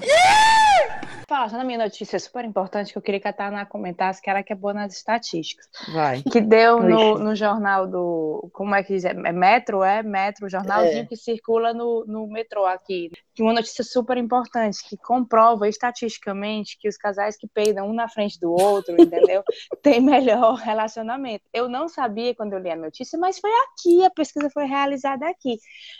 Falar 0.00 1.09
só 1.48 1.56
na 1.56 1.64
minha 1.64 1.78
notícia 1.78 2.18
super 2.18 2.44
importante 2.44 2.92
que 2.92 2.98
eu 2.98 3.02
queria 3.02 3.20
que 3.20 3.28
a 3.28 3.32
Tana 3.32 3.64
comentasse, 3.64 4.20
que 4.20 4.28
era 4.28 4.42
que 4.42 4.52
é 4.52 4.56
boa 4.56 4.74
nas 4.74 4.94
estatísticas. 4.94 5.66
Vai. 5.92 6.22
que 6.22 6.40
deu 6.40 6.80
no, 6.82 7.18
no 7.18 7.34
jornal 7.34 7.86
do. 7.86 8.50
Como 8.52 8.74
é 8.74 8.82
que 8.82 8.94
diz? 8.94 9.04
É 9.04 9.12
Metro, 9.14 9.82
é? 9.82 10.02
Metro, 10.02 10.48
jornalzinho 10.48 11.06
que 11.06 11.16
circula 11.16 11.72
no, 11.72 12.04
no 12.06 12.26
metrô 12.26 12.66
aqui. 12.66 13.10
Que 13.34 13.42
uma 13.42 13.52
notícia 13.52 13.84
super 13.84 14.16
importante, 14.16 14.78
que 14.88 14.96
comprova 14.96 15.68
estatisticamente 15.68 16.76
que 16.78 16.88
os 16.88 16.96
casais 16.96 17.36
que 17.36 17.46
peidam 17.48 17.88
um 17.88 17.92
na 17.92 18.08
frente 18.08 18.38
do 18.40 18.50
outro, 18.52 19.00
entendeu? 19.00 19.42
Tem 19.82 20.00
melhor 20.00 20.54
relacionamento. 20.56 21.44
Eu 21.52 21.68
não 21.68 21.88
sabia 21.88 22.34
quando 22.34 22.52
eu 22.54 22.58
li 22.58 22.70
a 22.70 22.76
notícia, 22.76 23.18
mas 23.18 23.38
foi 23.38 23.50
aqui, 23.50 24.04
a 24.04 24.10
pesquisa 24.10 24.50
foi 24.50 24.64
realizada 24.66 25.28
aqui. 25.28 25.58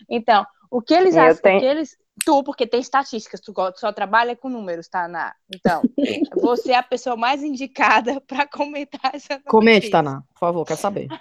Então, 0.08 0.44
o 0.70 0.80
que 0.80 0.94
eles 0.94 1.16
acham, 1.16 1.42
tenho- 1.42 1.56
o 1.56 1.60
que 1.60 1.66
eles. 1.66 1.96
Tu, 2.24 2.44
porque 2.44 2.66
tem 2.66 2.80
estatísticas, 2.80 3.40
tu 3.40 3.52
só 3.76 3.92
trabalha 3.92 4.36
com 4.36 4.48
números, 4.48 4.88
tá, 4.88 5.06
Ana? 5.06 5.34
Então, 5.54 5.82
você 6.40 6.72
é 6.72 6.76
a 6.76 6.82
pessoa 6.82 7.16
mais 7.16 7.42
indicada 7.42 8.20
para 8.26 8.46
comentar 8.46 9.14
essa 9.14 9.34
notícia. 9.34 9.50
Comente, 9.50 9.90
Taná, 9.90 10.22
por 10.34 10.40
favor, 10.40 10.64
quero 10.64 10.80
saber. 10.80 11.08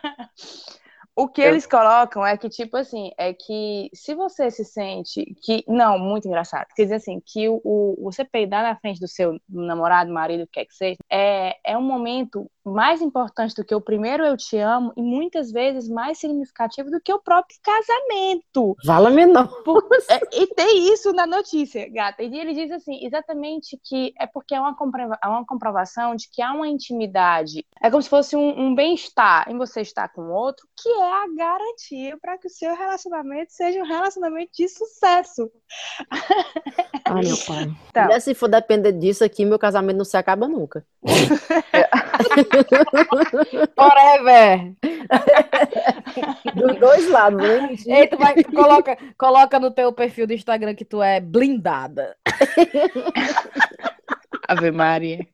O 1.16 1.28
que 1.28 1.42
eles 1.42 1.66
colocam 1.66 2.26
é 2.26 2.38
que, 2.38 2.48
tipo 2.48 2.78
assim, 2.78 3.12
é 3.18 3.34
que 3.34 3.90
se 3.94 4.16
você 4.16 4.50
se 4.50 4.64
sente 4.64 5.26
que. 5.44 5.66
Não, 5.68 6.00
muito 6.00 6.26
engraçado. 6.30 6.68
Quer 6.74 6.84
dizer 6.84 6.96
assim, 6.96 7.20
que 7.26 7.50
o, 7.50 7.60
o- 7.62 7.98
você 8.04 8.24
peidar 8.24 8.64
na 8.64 8.78
frente 8.78 9.02
do 9.02 9.08
seu 9.08 9.38
namorado, 9.50 10.14
marido, 10.14 10.44
o 10.44 10.48
que 10.48 10.54
quer 10.54 10.66
que 10.66 10.74
seja, 10.74 10.96
é, 11.12 11.58
é 11.66 11.78
um 11.78 11.82
momento 11.82 12.50
mais 12.66 13.02
importante 13.02 13.56
do 13.56 13.64
que 13.64 13.74
o 13.74 13.82
primeiro 13.82 14.26
eu 14.26 14.36
te 14.38 14.58
amo 14.58 14.94
e 14.96 15.02
muitas 15.02 15.52
vezes 15.52 15.90
mais 15.90 16.20
significativo 16.20 16.90
do 16.92 17.00
que 17.02 17.12
o 17.14 17.20
próprio 17.20 17.58
casamento. 17.64 18.76
Vala 18.86 19.10
menor. 19.10 19.50
É, 20.10 20.20
e 20.42 20.48
tem 20.48 20.92
isso 20.92 21.12
na 21.14 21.28
notícia, 21.28 21.88
gata. 21.92 22.24
E 22.24 22.36
ele 22.40 22.54
diz 22.54 22.72
assim, 22.72 23.06
exatamente 23.06 23.80
que 23.84 24.12
é 24.18 24.26
porque 24.26 24.56
é 24.56 24.60
uma, 24.60 24.76
comprova- 24.76 25.20
é 25.24 25.28
uma 25.28 25.46
comprovação 25.46 26.16
de 26.16 26.28
que 26.32 26.42
há 26.42 26.52
uma 26.52 26.68
intimidade. 26.68 27.64
É 27.82 27.92
como 27.92 28.02
se 28.02 28.10
fosse 28.10 28.36
um, 28.36 28.60
um 28.60 28.74
bem-estar 28.74 29.50
em 29.52 29.58
você 29.58 29.82
estar 29.82 30.08
com 30.10 30.22
o 30.22 30.32
outro, 30.32 30.68
que 30.82 30.90
é 30.90 31.12
a 31.12 31.28
garantia 31.36 32.18
para 32.20 32.38
que 32.38 32.48
o 32.48 32.50
seu 32.50 32.76
relacionamento 32.76 33.54
seja 33.54 33.80
um 33.82 33.86
relacionamento 33.86 34.52
de 34.58 34.68
sucesso. 34.68 35.52
Ai, 37.06 37.22
meu 37.24 37.38
pai. 37.46 37.72
Então, 37.90 38.20
se 38.20 38.34
for 38.34 38.48
depender 38.48 38.94
disso 38.94 39.24
aqui, 39.24 39.46
meu 39.46 39.60
casamento 39.60 39.98
não 39.98 40.06
se 40.06 40.18
acaba 40.18 40.48
nunca. 40.48 40.84
Forever! 43.76 44.74
Dos 46.56 46.80
dois 46.80 47.10
lados, 47.10 47.42
né? 47.42 47.78
Ei, 47.88 48.08
tu 48.08 48.18
vai, 48.18 48.44
coloca, 48.44 48.98
coloca 49.18 49.60
no 49.60 49.72
teu 49.72 49.92
perfil 49.94 50.28
do 50.28 50.34
Instagram 50.34 50.76
que 50.76 50.86
tu 50.86 51.02
é 51.02 51.20
blindada. 51.20 52.16
Ave 54.48 54.72
Maria. 54.72 55.28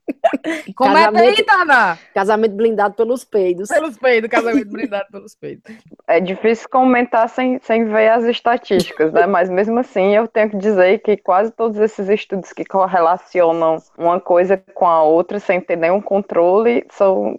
Comenta 0.76 1.12
Casamento- 1.12 1.40
aí, 1.40 1.44
Taná! 1.44 1.98
Casamento 2.14 2.56
blindado 2.56 2.94
pelos 2.96 3.24
peidos. 3.24 3.70
Pelos 3.70 3.98
peidos, 3.98 4.30
casamento 4.30 4.70
blindado 4.72 5.06
pelos 5.12 5.36
peidos. 5.36 5.64
É 6.08 6.20
difícil 6.20 6.68
comentar 6.70 7.28
sem, 7.30 7.60
sem 7.62 7.86
ver 7.86 8.10
as 8.10 8.24
estatísticas, 8.26 9.12
né? 9.14 9.26
Mas 9.26 9.50
mesmo 9.50 9.80
assim, 9.80 10.16
eu 10.16 10.28
tenho 10.28 10.50
que 10.50 10.58
dizer 10.58 11.00
que 11.00 11.18
quase 11.18 11.52
todos 11.52 11.78
esses 11.80 12.10
estudos 12.10 12.54
que 12.54 12.66
correlacionam 12.66 13.78
uma 13.98 14.20
coisa 14.20 14.58
com 14.74 14.88
a 14.88 15.04
outra 15.04 15.40
sem 15.40 15.60
ter 15.62 15.76
nenhum 15.76 16.02
controle 16.02 16.86
são. 16.90 17.38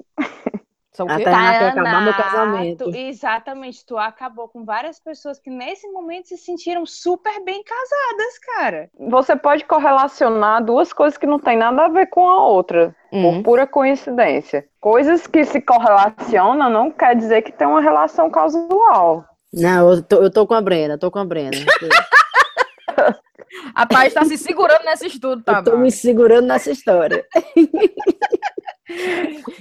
São 0.97 1.07
o 1.07 1.13
A 1.13 1.17
quê? 1.19 1.25
Tainá 1.25 1.59
quer 1.59 1.69
acabar 1.69 2.01
meu 2.01 2.15
casamento. 2.15 2.97
exatamente, 2.97 3.85
tu 3.85 3.99
acabou 3.99 4.49
com 4.49 4.65
várias 4.65 4.99
pessoas 4.99 5.39
que 5.39 5.51
nesse 5.51 5.87
momento 5.89 6.29
se 6.29 6.39
sentiram 6.39 6.87
super 6.87 7.45
bem 7.45 7.63
casadas, 7.63 8.39
cara. 8.39 8.91
Você 9.11 9.37
pode 9.37 9.67
correlacionar 9.67 10.65
duas 10.65 10.95
coisas 10.95 11.19
que 11.19 11.27
não 11.27 11.39
tem 11.39 11.55
nada 11.59 11.85
a 11.85 11.89
ver 11.91 12.07
com 12.07 12.27
a 12.27 12.43
outra, 12.43 12.97
Hum. 13.13 13.23
por 13.23 13.43
pura 13.43 13.67
coincidência. 13.67 14.65
Coisas 14.81 15.27
que 15.27 15.45
se 15.45 15.61
correlacionam 15.61 16.71
não 16.71 16.91
quer 16.91 17.15
dizer 17.15 17.43
que 17.43 17.53
tem 17.53 17.67
uma 17.69 17.83
relação 17.83 18.31
causal. 18.31 19.23
Não, 19.53 19.93
eu 19.93 20.03
tô, 20.03 20.17
eu 20.23 20.31
tô 20.31 20.47
com 20.47 20.55
a 20.55 20.63
Brena, 20.63 20.97
tô 20.97 21.11
com 21.11 21.19
a 21.19 21.25
Brena. 21.27 21.51
A 23.75 23.87
Thaís 23.87 24.15
tá 24.15 24.25
se 24.25 24.39
segurando 24.39 24.85
nesse 24.85 25.07
estudo, 25.09 25.43
tá? 25.43 25.59
Eu 25.59 25.65
tô 25.65 25.77
me 25.77 25.91
segurando 25.91 26.47
nessa 26.47 26.71
história. 26.71 27.23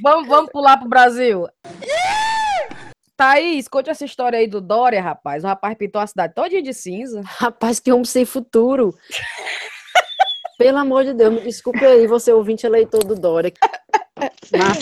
Vamos, 0.02 0.28
vamos 0.28 0.52
pular 0.52 0.78
pro 0.78 0.90
Brasil. 0.90 1.48
Thaís, 3.18 3.68
conte 3.68 3.90
essa 3.90 4.04
história 4.04 4.38
aí 4.38 4.48
do 4.48 4.60
Dória, 4.60 5.02
rapaz. 5.02 5.44
O 5.44 5.48
rapaz 5.48 5.76
pintou 5.78 6.02
a 6.02 6.08
cidade 6.08 6.34
todinha 6.34 6.62
de 6.62 6.74
cinza. 6.74 7.22
Rapaz, 7.26 7.80
que 7.80 7.92
homem 7.92 8.06
sem 8.06 8.26
futuro. 8.26 8.94
Pelo 10.58 10.78
amor 10.78 11.06
de 11.06 11.14
Deus, 11.14 11.34
me 11.34 11.42
desculpe 11.42 11.84
aí, 11.86 12.08
você 12.08 12.32
ouvinte 12.32 12.66
eleitor 12.66 13.04
do 13.04 13.16
Dória. 13.16 13.54
Mas, 14.52 14.78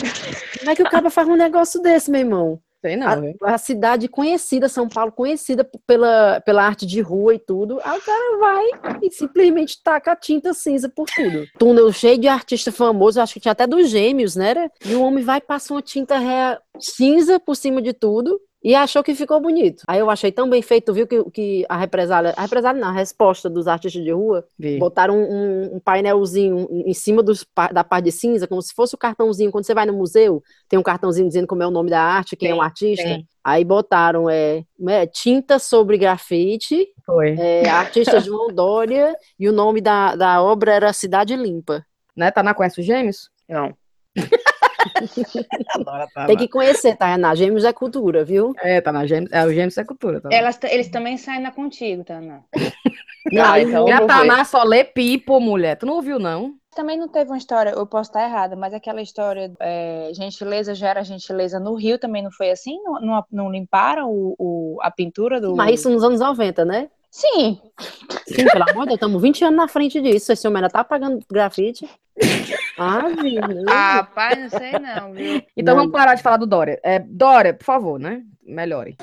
como 0.58 0.70
é 0.70 0.76
que 0.76 0.82
o 0.82 0.90
cara 0.90 1.10
faz 1.10 1.28
um 1.28 1.36
negócio 1.36 1.80
desse, 1.80 2.10
meu 2.10 2.20
irmão? 2.20 2.60
Sei 2.84 2.96
não, 2.96 3.08
a, 3.42 3.54
a, 3.54 3.56
cidade 3.56 4.08
conhecida, 4.08 4.68
São 4.68 4.86
Paulo, 4.86 5.10
conhecida 5.10 5.66
pela, 5.86 6.38
pela 6.42 6.62
arte 6.62 6.84
de 6.84 7.00
rua 7.00 7.34
e 7.34 7.38
tudo, 7.38 7.80
aí 7.82 7.98
o 7.98 8.02
cara 8.02 8.38
vai 8.38 8.98
e 9.00 9.10
simplesmente 9.10 9.82
taca 9.82 10.14
tinta 10.14 10.52
cinza 10.52 10.86
por 10.86 11.06
tudo. 11.06 11.46
Túnel 11.58 11.90
cheio 11.94 12.18
de 12.18 12.28
artista 12.28 12.70
famoso, 12.70 13.22
acho 13.22 13.32
que 13.32 13.40
tinha 13.40 13.52
até 13.52 13.66
dos 13.66 13.88
gêmeos, 13.88 14.36
né? 14.36 14.68
E 14.84 14.94
o 14.94 15.00
homem 15.00 15.24
vai 15.24 15.38
e 15.38 15.40
passa 15.40 15.72
uma 15.72 15.80
tinta 15.80 16.18
rea, 16.18 16.60
cinza 16.78 17.40
por 17.40 17.56
cima 17.56 17.80
de 17.80 17.94
tudo 17.94 18.38
e 18.64 18.74
achou 18.74 19.02
que 19.04 19.14
ficou 19.14 19.38
bonito. 19.38 19.82
Aí 19.86 20.00
eu 20.00 20.08
achei 20.08 20.32
tão 20.32 20.48
bem 20.48 20.62
feito, 20.62 20.94
viu 20.94 21.06
que, 21.06 21.22
que 21.30 21.66
a 21.68 21.76
represália, 21.76 22.32
a 22.34 22.40
represália 22.40 22.80
não, 22.80 22.88
a 22.88 22.92
resposta 22.92 23.50
dos 23.50 23.68
artistas 23.68 24.02
de 24.02 24.10
rua, 24.10 24.46
Vi. 24.58 24.78
botaram 24.78 25.18
um, 25.18 25.76
um, 25.76 25.78
painelzinho 25.78 26.66
em 26.70 26.94
cima 26.94 27.22
dos, 27.22 27.46
da 27.70 27.84
parte 27.84 28.06
de 28.06 28.12
cinza, 28.12 28.48
como 28.48 28.62
se 28.62 28.72
fosse 28.74 28.94
o 28.94 28.98
cartãozinho, 28.98 29.52
quando 29.52 29.66
você 29.66 29.74
vai 29.74 29.84
no 29.84 29.92
museu, 29.92 30.42
tem 30.66 30.78
um 30.78 30.82
cartãozinho 30.82 31.28
dizendo 31.28 31.46
como 31.46 31.62
é 31.62 31.66
o 31.66 31.70
nome 31.70 31.90
da 31.90 32.00
arte, 32.00 32.36
quem 32.36 32.48
tem, 32.48 32.56
é 32.56 32.58
o 32.58 32.62
artista. 32.62 33.04
Tem. 33.04 33.28
Aí 33.44 33.62
botaram 33.62 34.30
é, 34.30 34.64
é, 34.88 35.06
tinta 35.06 35.58
sobre 35.58 35.98
grafite, 35.98 36.88
é, 37.38 37.68
artista 37.68 38.18
João 38.18 38.48
Dória, 38.48 39.14
e 39.38 39.46
o 39.46 39.52
nome 39.52 39.82
da, 39.82 40.16
da 40.16 40.42
obra 40.42 40.72
era 40.72 40.92
Cidade 40.94 41.36
Limpa. 41.36 41.84
Né? 42.16 42.30
Tá 42.30 42.42
na 42.42 42.54
Conhece 42.54 42.80
os 42.80 42.86
Gêmeos? 42.86 43.28
Não. 43.46 43.76
Adora, 45.74 46.06
tá 46.12 46.26
Tem 46.26 46.36
que 46.36 46.48
conhecer, 46.48 46.96
tá? 46.96 47.16
Na 47.16 47.34
Gêmeos 47.34 47.64
é 47.64 47.72
cultura, 47.72 48.24
viu? 48.24 48.52
É, 48.62 48.80
tá 48.80 48.92
na 48.92 49.06
Gêmeos, 49.06 49.32
é, 49.32 49.44
o 49.44 49.52
Gêmeos 49.52 49.76
é 49.76 49.84
cultura. 49.84 50.20
Tá 50.20 50.28
Elas, 50.32 50.58
eles 50.64 50.88
também 50.88 51.16
saem 51.16 51.42
na 51.42 51.50
contigo, 51.50 52.04
Tana. 52.04 52.44
Não, 53.32 53.44
ah, 53.44 53.60
então 53.60 53.88
a 53.88 54.06
Taná 54.06 54.44
só 54.44 54.62
lê 54.62 54.84
pipo, 54.84 55.40
mulher. 55.40 55.76
Tu 55.76 55.86
não 55.86 55.94
ouviu, 55.94 56.18
não? 56.18 56.54
Também 56.74 56.98
não 56.98 57.08
teve 57.08 57.30
uma 57.30 57.38
história, 57.38 57.70
eu 57.70 57.86
posso 57.86 58.10
estar 58.10 58.24
errada, 58.24 58.56
mas 58.56 58.74
aquela 58.74 59.00
história, 59.00 59.52
é, 59.60 60.10
gentileza 60.12 60.74
gera 60.74 61.04
gentileza 61.04 61.60
no 61.60 61.74
Rio 61.74 61.98
também 61.98 62.22
não 62.22 62.32
foi 62.32 62.50
assim? 62.50 62.82
Não, 62.82 63.00
não, 63.00 63.24
não 63.30 63.50
limparam 63.50 64.10
o, 64.10 64.34
o, 64.38 64.78
a 64.82 64.90
pintura 64.90 65.40
do. 65.40 65.54
Mas 65.54 65.80
isso 65.80 65.88
nos 65.88 66.02
anos 66.02 66.20
90, 66.20 66.64
né? 66.64 66.90
Sim. 67.10 67.60
Sim, 68.26 68.44
pelo 68.50 68.68
amor 68.68 68.82
de 68.82 68.86
Deus, 68.88 68.94
estamos 68.94 69.22
20 69.22 69.44
anos 69.44 69.56
na 69.56 69.68
frente 69.68 70.00
disso. 70.00 70.32
Esse 70.32 70.48
homem 70.48 70.58
ainda 70.58 70.68
tá 70.68 70.82
pagando 70.82 71.24
grafite. 71.30 71.88
Ah, 72.78 73.08
viu? 73.08 73.40
Ah, 73.68 74.08
pai, 74.14 74.34
não 74.36 74.50
sei 74.50 74.72
não, 74.72 75.12
viu? 75.12 75.42
Então 75.56 75.74
não. 75.74 75.82
vamos 75.82 75.92
parar 75.92 76.14
de 76.14 76.22
falar 76.22 76.36
do 76.36 76.46
Dória. 76.46 76.80
É, 76.82 76.98
Dória, 76.98 77.54
por 77.54 77.64
favor, 77.64 77.98
né? 77.98 78.22
Melhore. 78.42 78.96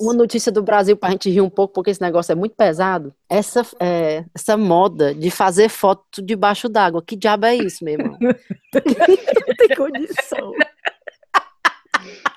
Uma 0.00 0.14
notícia 0.14 0.50
do 0.50 0.62
Brasil 0.62 0.96
para 0.96 1.10
a 1.10 1.12
gente 1.12 1.30
rir 1.30 1.40
um 1.40 1.50
pouco, 1.50 1.74
porque 1.74 1.90
esse 1.90 2.00
negócio 2.00 2.32
é 2.32 2.34
muito 2.34 2.54
pesado. 2.56 3.14
Essa, 3.28 3.64
é, 3.80 4.24
essa 4.34 4.56
moda 4.56 5.14
de 5.14 5.30
fazer 5.30 5.68
foto 5.68 6.22
debaixo 6.22 6.68
d'água. 6.68 7.02
Que 7.04 7.16
diabo 7.16 7.46
é 7.46 7.54
isso, 7.54 7.84
meu 7.84 7.94
irmão? 7.94 8.18
não 8.20 9.54
tem 9.56 9.76
condição. 9.76 10.52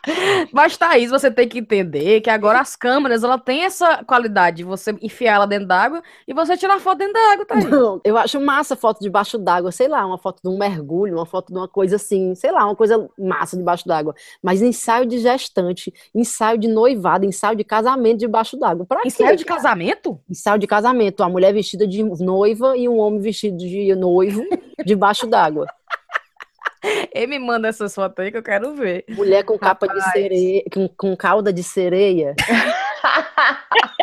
Mas, 0.51 0.77
Thaís, 0.77 1.09
você 1.09 1.29
tem 1.29 1.47
que 1.47 1.59
entender 1.59 2.21
que 2.21 2.29
agora 2.29 2.59
as 2.59 2.75
câmeras, 2.75 3.23
ela 3.23 3.37
tem 3.37 3.63
essa 3.63 4.03
qualidade 4.03 4.57
de 4.57 4.63
você 4.63 4.95
enfiar 5.01 5.35
ela 5.35 5.45
dentro 5.45 5.67
d'água 5.67 6.01
e 6.27 6.33
você 6.33 6.55
tirar 6.55 6.79
foto 6.79 6.99
dentro 6.99 7.13
d'água, 7.13 7.45
Thaís. 7.45 7.65
Não, 7.65 8.01
eu 8.03 8.17
acho 8.17 8.39
massa 8.39 8.75
foto 8.75 8.99
debaixo 9.01 9.37
d'água, 9.37 9.71
sei 9.71 9.87
lá, 9.87 10.05
uma 10.05 10.17
foto 10.17 10.41
de 10.43 10.49
um 10.49 10.57
mergulho, 10.57 11.15
uma 11.15 11.25
foto 11.25 11.51
de 11.51 11.57
uma 11.57 11.67
coisa 11.67 11.97
assim, 11.97 12.33
sei 12.35 12.51
lá, 12.51 12.65
uma 12.65 12.75
coisa 12.75 13.09
massa 13.17 13.57
debaixo 13.57 13.87
d'água. 13.87 14.15
Mas 14.41 14.61
ensaio 14.61 15.05
de 15.05 15.19
gestante, 15.19 15.93
ensaio 16.13 16.57
de 16.57 16.67
noivado, 16.67 17.25
ensaio 17.25 17.55
de 17.55 17.63
casamento 17.63 18.19
debaixo 18.19 18.57
d'água. 18.57 18.85
Pra 18.85 19.01
ensaio 19.05 19.31
quê? 19.31 19.35
de 19.37 19.45
casamento? 19.45 20.19
Ensaio 20.29 20.59
de 20.59 20.67
casamento. 20.67 21.23
A 21.23 21.29
mulher 21.29 21.53
vestida 21.53 21.87
de 21.87 22.03
noiva 22.03 22.77
e 22.77 22.87
um 22.87 22.97
homem 22.97 23.19
vestido 23.19 23.57
de 23.57 23.95
noivo 23.95 24.43
debaixo 24.85 25.27
d'água. 25.27 25.67
Ele 27.13 27.27
me 27.27 27.39
manda 27.39 27.67
essas 27.67 27.93
fotos 27.93 28.23
aí 28.23 28.31
que 28.31 28.37
eu 28.37 28.43
quero 28.43 28.73
ver. 28.75 29.05
Mulher 29.09 29.43
com 29.43 29.57
capa 29.57 29.87
Rapaz. 29.87 30.05
de 30.05 30.11
sereia, 30.11 30.63
com, 30.73 30.87
com 30.87 31.15
cauda 31.15 31.51
de 31.51 31.63
sereia. 31.63 32.35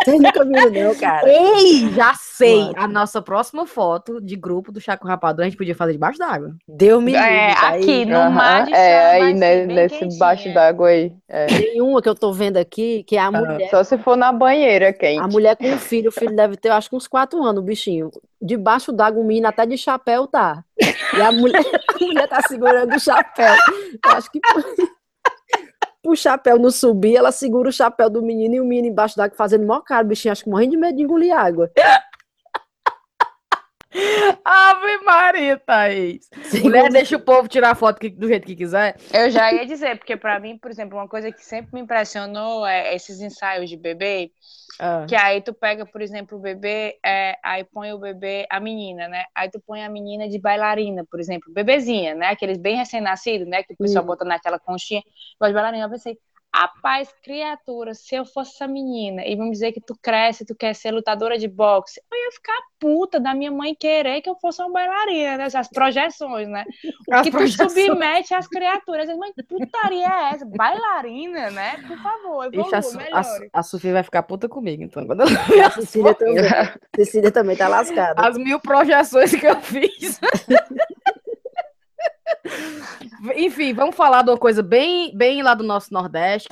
Vocês 0.05 0.21
nunca 0.21 0.45
viram, 0.45 0.71
não, 0.71 0.95
cara. 0.95 1.29
Ei, 1.29 1.91
já 1.93 2.15
sei. 2.15 2.61
Mano. 2.65 2.75
A 2.77 2.89
nossa 2.89 3.23
próxima 3.23 3.67
foto 3.67 4.21
de 4.21 4.37
grupo 4.37 4.71
do 4.71 4.81
Chaco 4.81 5.07
Rapadura 5.07 5.47
a 5.47 5.49
gente 5.49 5.59
podia 5.59 5.75
fazer 5.75 5.93
debaixo 5.93 6.19
d'água. 6.19 6.55
Deu 6.69 7.01
me 7.01 7.15
É, 7.15 7.55
tá 7.55 7.69
aqui, 7.69 7.91
aí. 7.91 8.05
no 8.05 8.19
uhum. 8.19 8.31
mar 8.31 8.67
de 8.67 8.75
É, 8.75 9.11
aí 9.13 9.35
né, 9.35 9.67
nesse 9.67 10.19
baixo 10.19 10.53
d'água 10.53 10.89
aí. 10.89 11.13
É. 11.29 11.47
Tem 11.47 11.81
uma 11.81 12.03
que 12.03 12.09
eu 12.09 12.15
tô 12.15 12.33
vendo 12.33 12.57
aqui, 12.57 13.03
que 13.05 13.17
é 13.17 13.21
a 13.21 13.31
mulher. 13.31 13.69
Só 13.71 13.83
se 13.83 13.97
for 13.99 14.17
na 14.17 14.33
banheira, 14.33 14.93
quente. 14.93 15.21
A 15.21 15.27
mulher 15.27 15.57
com 15.57 15.73
o 15.73 15.79
filho, 15.79 16.09
o 16.09 16.13
filho 16.13 16.35
deve 16.35 16.57
ter, 16.57 16.71
acho 16.71 16.91
que 16.91 16.97
uns 16.97 17.07
quatro 17.07 17.43
anos, 17.43 17.63
o 17.63 17.65
bichinho. 17.65 18.11
Debaixo 18.41 18.93
d'água, 18.93 19.23
o 19.23 19.27
menino 19.27 19.49
até 19.49 19.65
de 19.65 19.79
chapéu 19.79 20.27
tá. 20.27 20.63
E 21.17 21.21
a 21.23 21.33
mulher, 21.33 21.63
a 21.89 22.05
mulher 22.05 22.29
tá 22.29 22.43
segurando 22.47 22.95
o 22.95 23.01
chapéu. 23.01 23.55
Eu 24.05 24.13
acho 24.13 24.31
que 24.31 24.41
o 26.11 26.17
chapéu 26.17 26.59
não 26.59 26.71
subir, 26.71 27.17
ela 27.17 27.33
segura 27.33 27.69
o 27.69 27.73
chapéu 27.73 28.11
do 28.11 28.23
menino 28.23 28.55
e 28.57 28.61
o 28.61 28.65
menino 28.65 28.89
embaixo 28.89 29.17
d'água 29.17 29.37
fazendo 29.37 29.67
mó 29.67 29.81
cara, 29.81 30.05
bichinho 30.05 30.33
acho 30.33 30.45
que 30.45 30.51
morrendo 30.51 30.73
de 30.73 30.77
medo 30.77 30.97
de 30.97 31.03
engolir 31.03 31.37
água. 31.37 31.71
Ave 34.45 34.99
Maria, 35.05 35.57
Thaís. 35.57 36.29
Sim, 36.45 36.63
Mulher, 36.63 36.91
deixa 36.91 37.17
o 37.17 37.21
povo 37.21 37.49
tirar 37.49 37.75
foto 37.75 38.09
do 38.11 38.29
jeito 38.29 38.47
que 38.47 38.57
quiser. 38.57 38.97
Eu 39.13 39.31
já 39.31 39.53
ia 39.53 39.65
dizer, 39.65 39.97
porque 39.99 40.17
para 40.17 40.39
mim, 40.41 40.59
por 40.59 40.71
exemplo, 40.71 40.99
uma 40.99 41.09
coisa 41.09 41.31
que 41.31 41.45
sempre 41.45 41.71
me 41.73 41.81
impressionou 41.81 42.67
é 42.67 42.95
esses 42.95 43.21
ensaios 43.21 43.71
de 43.71 43.77
bebê, 43.77 44.33
ah. 44.81 45.07
que 45.09 45.15
aí 45.15 45.41
tu 45.41 45.55
pega, 45.55 45.87
por 45.87 46.03
exemplo, 46.03 46.39
o 46.39 46.41
bebê, 46.41 46.99
é, 47.05 47.37
aí 47.43 47.65
põe 47.65 47.93
o 47.93 47.99
bebê, 47.99 48.47
a 48.51 48.59
menina, 48.59 49.07
né? 49.07 49.25
Aí 49.35 49.49
tu 49.49 49.61
põe 49.65 49.85
a 49.85 49.89
menina 49.89 50.29
de 50.29 50.39
bailarina, 50.39 51.05
por 51.09 51.21
exemplo, 51.21 51.53
bebezinha, 51.53 52.15
né? 52.15 52.27
Aqueles 52.27 52.59
bem 52.59 52.77
recém-nascidos, 52.77 53.47
né? 53.47 53.63
Que 53.63 53.75
o 53.75 53.77
pessoal 53.77 54.03
hum. 54.05 54.09
bota 54.09 54.25
naquela 54.25 54.59
conchinha, 54.59 55.03
gosta 55.41 55.49
de 55.49 55.55
bailarina. 55.55 55.85
Eu 55.85 55.91
pensei, 55.91 56.19
Rapaz, 56.55 57.13
criatura, 57.21 57.95
se 57.95 58.15
eu 58.15 58.25
fosse 58.25 58.53
essa 58.55 58.69
menina 58.69 59.27
e 59.27 59.35
vamos 59.35 59.55
dizer 59.55 59.73
que 59.73 59.81
tu 59.81 59.93
cresce, 60.01 60.45
tu 60.47 60.55
quer 60.55 60.73
ser 60.73 60.93
lutadora 60.93 61.37
de 61.37 61.49
boxe, 61.49 62.01
eu 62.13 62.17
ia 62.17 62.31
ficar 62.31 62.57
puta 62.79 63.19
da 63.19 63.35
minha 63.35 63.51
mãe 63.51 63.75
querer 63.75 64.21
que 64.21 64.31
eu 64.31 64.37
fosse 64.37 64.63
uma 64.63 64.71
bailarina, 64.71 65.37
né? 65.37 65.49
As 65.53 65.69
projeções, 65.69 66.47
né? 66.47 66.65
O 67.09 67.23
que 67.23 67.33
tu 67.33 67.49
submete 67.49 68.35
às 68.35 68.47
criaturas. 68.47 69.09
Mãe, 69.19 69.33
que 69.33 69.43
putaria 69.43 70.07
é 70.07 70.35
essa? 70.35 70.47
Bailarina, 70.47 71.51
né? 71.51 71.77
Por 71.89 71.99
favor, 72.01 72.45
evolua, 72.45 72.79
Ixi, 72.79 72.99
a, 73.13 73.19
a, 73.19 73.25
a, 73.53 73.63
Sofia 73.65 73.93
vai 73.93 74.05
ficar 74.05 74.23
puta 74.23 74.49
comigo, 74.49 74.85
então. 74.85 75.05
Quando 75.05 75.23
eu... 75.23 75.27
A 75.67 75.71
Cecília 75.75 76.15
também. 76.15 76.45
Cecília 76.95 77.33
também 77.33 77.57
tá 77.57 77.67
lascada. 77.67 78.29
As 78.29 78.39
mil 78.39 78.61
projeções 78.61 79.35
que 79.35 79.45
eu 79.45 79.61
fiz. 79.61 80.21
Enfim, 83.37 83.73
vamos 83.73 83.97
falar 83.97 84.23
de 84.23 84.31
uma 84.31 84.39
coisa 84.39 84.63
bem, 84.63 85.17
bem 85.17 85.43
lá 85.43 85.55
do 85.55 85.65
nosso 85.65 85.93
Nordeste 85.93 86.49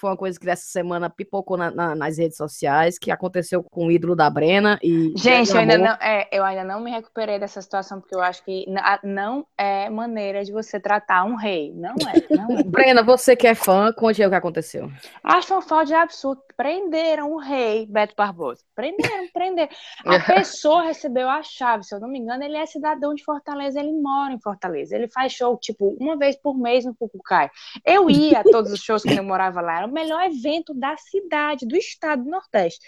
foi 0.00 0.10
uma 0.10 0.16
coisa 0.16 0.38
que 0.38 0.46
dessa 0.46 0.66
semana 0.66 1.10
pipocou 1.10 1.56
na, 1.56 1.70
na, 1.70 1.94
nas 1.94 2.18
redes 2.18 2.36
sociais, 2.36 2.98
que 2.98 3.10
aconteceu 3.10 3.62
com 3.62 3.86
o 3.86 3.90
ídolo 3.90 4.16
da 4.16 4.30
Brena 4.30 4.78
e. 4.82 5.12
Gente, 5.16 5.50
eu 5.50 5.58
ainda, 5.58 5.78
não, 5.78 5.92
é, 6.00 6.28
eu 6.32 6.42
ainda 6.42 6.64
não 6.64 6.80
me 6.80 6.90
recuperei 6.90 7.38
dessa 7.38 7.60
situação, 7.60 8.00
porque 8.00 8.14
eu 8.14 8.22
acho 8.22 8.42
que 8.44 8.64
não 9.04 9.46
é 9.58 9.90
maneira 9.90 10.42
de 10.42 10.52
você 10.52 10.80
tratar 10.80 11.24
um 11.24 11.34
rei. 11.34 11.72
Não 11.74 11.90
é. 11.90 12.34
Não 12.34 12.58
é. 12.58 12.62
Brena, 12.64 13.02
você 13.02 13.36
que 13.36 13.46
é 13.46 13.54
fã, 13.54 13.92
conte 13.92 14.22
aí 14.22 14.26
o 14.26 14.30
que 14.30 14.36
aconteceu. 14.36 14.90
Acho 15.22 15.56
um 15.56 15.60
falta 15.60 15.86
de 15.86 15.94
absurdo. 15.94 16.42
Prenderam 16.56 17.32
o 17.32 17.38
rei 17.38 17.86
Beto 17.86 18.14
Barbosa. 18.16 18.62
Prenderam, 18.74 19.28
prenderam. 19.32 19.70
A 20.04 20.18
pessoa 20.34 20.82
recebeu 20.82 21.28
a 21.28 21.42
chave, 21.42 21.84
se 21.84 21.94
eu 21.94 22.00
não 22.00 22.08
me 22.08 22.18
engano, 22.18 22.42
ele 22.44 22.56
é 22.56 22.66
cidadão 22.66 23.14
de 23.14 23.24
Fortaleza, 23.24 23.80
ele 23.80 23.92
mora 23.92 24.32
em 24.32 24.40
Fortaleza. 24.40 24.94
Ele 24.94 25.08
faz 25.08 25.32
show, 25.32 25.56
tipo, 25.58 25.96
uma 26.00 26.16
vez 26.16 26.36
por 26.36 26.56
mês 26.56 26.84
no 26.84 26.94
Cucucai. 26.94 27.50
Eu 27.84 28.10
ia 28.10 28.40
a 28.40 28.44
todos 28.44 28.72
os 28.72 28.80
shows 28.80 29.02
que 29.02 29.14
eu 29.14 29.24
morava 29.24 29.60
lá, 29.60 29.78
era 29.78 29.86
o 29.90 29.94
melhor 29.94 30.22
evento 30.24 30.72
da 30.74 30.96
cidade, 30.96 31.66
do 31.66 31.76
estado 31.76 32.24
do 32.24 32.30
Nordeste. 32.30 32.80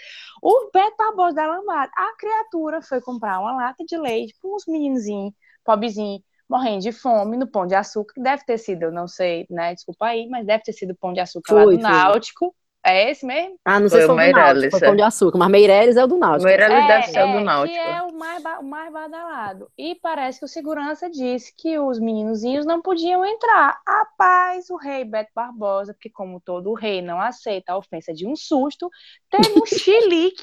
O 0.42 0.70
Beto 0.72 0.96
Barbosa 0.96 1.34
da 1.34 1.46
Lambada, 1.46 1.90
a 1.96 2.16
criatura 2.16 2.80
foi 2.82 3.00
comprar 3.00 3.40
uma 3.40 3.54
lata 3.54 3.84
de 3.84 3.96
leite 3.98 4.34
com 4.40 4.54
uns 4.56 4.64
meninozinhos, 4.66 5.34
pobrezinhos, 5.64 6.22
morrendo 6.48 6.80
de 6.80 6.92
fome 6.92 7.36
no 7.36 7.46
Pão 7.46 7.66
de 7.66 7.74
Açúcar, 7.74 8.20
deve 8.20 8.44
ter 8.44 8.58
sido, 8.58 8.84
eu 8.84 8.92
não 8.92 9.08
sei, 9.08 9.46
né, 9.48 9.74
desculpa 9.74 10.06
aí, 10.06 10.28
mas 10.28 10.46
deve 10.46 10.62
ter 10.62 10.72
sido 10.72 10.90
o 10.90 10.96
Pão 10.96 11.12
de 11.12 11.20
Açúcar 11.20 11.54
foi, 11.54 11.64
lá 11.64 11.70
do. 11.70 11.82
Náutico. 11.82 12.54
É 12.84 13.10
esse 13.10 13.24
mesmo? 13.24 13.56
Ah, 13.64 13.78
não 13.78 13.88
sei 13.88 14.00
foi 14.00 14.08
se 14.08 14.14
foi 14.14 14.30
o 14.30 14.32
Náutico, 14.32 14.70
foi 14.70 14.80
Pão 14.80 14.96
de 14.96 15.02
Açúcar, 15.02 15.38
mas 15.38 15.50
Meireles 15.50 15.96
é 15.96 16.04
o 16.04 16.06
do 16.08 16.18
Náutico. 16.18 16.44
Meireles 16.44 16.84
é, 16.84 16.86
deve 16.88 17.06
ser 17.06 17.18
é, 17.18 17.24
o 17.24 17.32
do 17.32 17.38
é, 17.38 17.44
Náutico. 17.44 17.78
Que 17.78 17.80
é 17.80 18.02
o 18.02 18.12
mais, 18.12 18.44
o 18.58 18.62
mais 18.64 18.92
badalado. 18.92 19.70
E 19.78 19.94
parece 20.02 20.40
que 20.40 20.44
o 20.44 20.48
segurança 20.48 21.08
disse 21.08 21.54
que 21.56 21.78
os 21.78 22.00
meninozinhos 22.00 22.66
não 22.66 22.82
podiam 22.82 23.24
entrar. 23.24 23.80
Rapaz, 23.86 24.68
o 24.68 24.76
rei 24.76 25.04
Beto 25.04 25.30
Barbosa, 25.32 25.94
porque 25.94 26.10
como 26.10 26.40
todo 26.40 26.74
rei 26.74 27.00
não 27.00 27.20
aceita 27.20 27.72
a 27.72 27.78
ofensa 27.78 28.12
de 28.12 28.26
um 28.26 28.34
susto, 28.34 28.90
teve 29.30 29.60
um 29.60 29.62
chilique, 29.66 30.42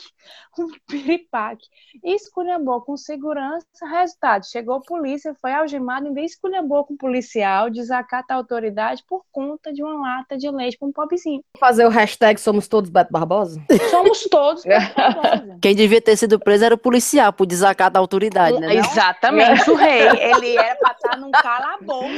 um 0.57 0.67
piripaque. 0.87 1.67
Esculhambou 2.01 2.81
com 2.81 2.95
segurança, 2.95 3.65
resultado, 3.85 4.49
chegou 4.49 4.75
a 4.75 4.81
polícia, 4.81 5.35
foi 5.41 5.51
algemado, 5.51 6.07
ainda 6.07 6.21
esculhambou 6.21 6.85
com 6.85 6.93
o 6.93 6.97
policial, 6.97 7.69
desacata 7.69 8.33
a 8.33 8.37
autoridade 8.37 9.03
por 9.05 9.25
conta 9.29 9.73
de 9.73 9.83
uma 9.83 9.99
lata 9.99 10.37
de 10.37 10.49
leite 10.49 10.77
para 10.77 10.87
um 10.87 10.93
pobrezinho. 10.93 11.43
Fazer 11.57 11.85
o 11.85 11.89
hashtag 11.89 12.28
Somos 12.37 12.67
Todos 12.67 12.89
Beto 12.89 13.11
Barbosa? 13.11 13.61
Somos 13.89 14.21
todos 14.23 14.63
Beto 14.63 14.95
Barbosa. 14.95 15.57
Quem 15.61 15.75
devia 15.75 16.01
ter 16.01 16.15
sido 16.15 16.39
preso 16.39 16.65
era 16.65 16.75
o 16.75 16.77
policial, 16.77 17.33
por 17.33 17.45
desacato 17.45 17.93
da 17.93 17.99
autoridade, 17.99 18.59
né? 18.59 18.67
não? 18.67 18.73
Exatamente, 18.73 19.69
o 19.69 19.75
rei. 19.75 20.07
Ele 20.17 20.55
era 20.57 20.75
pra 20.75 20.91
estar 20.91 21.17
num 21.17 21.31
calabouço. 21.31 22.09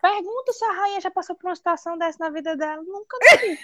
Pergunta 0.00 0.52
se 0.52 0.64
a 0.64 0.72
rainha 0.72 1.00
já 1.00 1.10
passou 1.10 1.36
por 1.36 1.48
uma 1.48 1.56
situação 1.56 1.96
dessa 1.96 2.22
na 2.22 2.30
vida 2.30 2.56
dela. 2.56 2.82
Nunca 2.82 3.16
vi. 3.40 3.58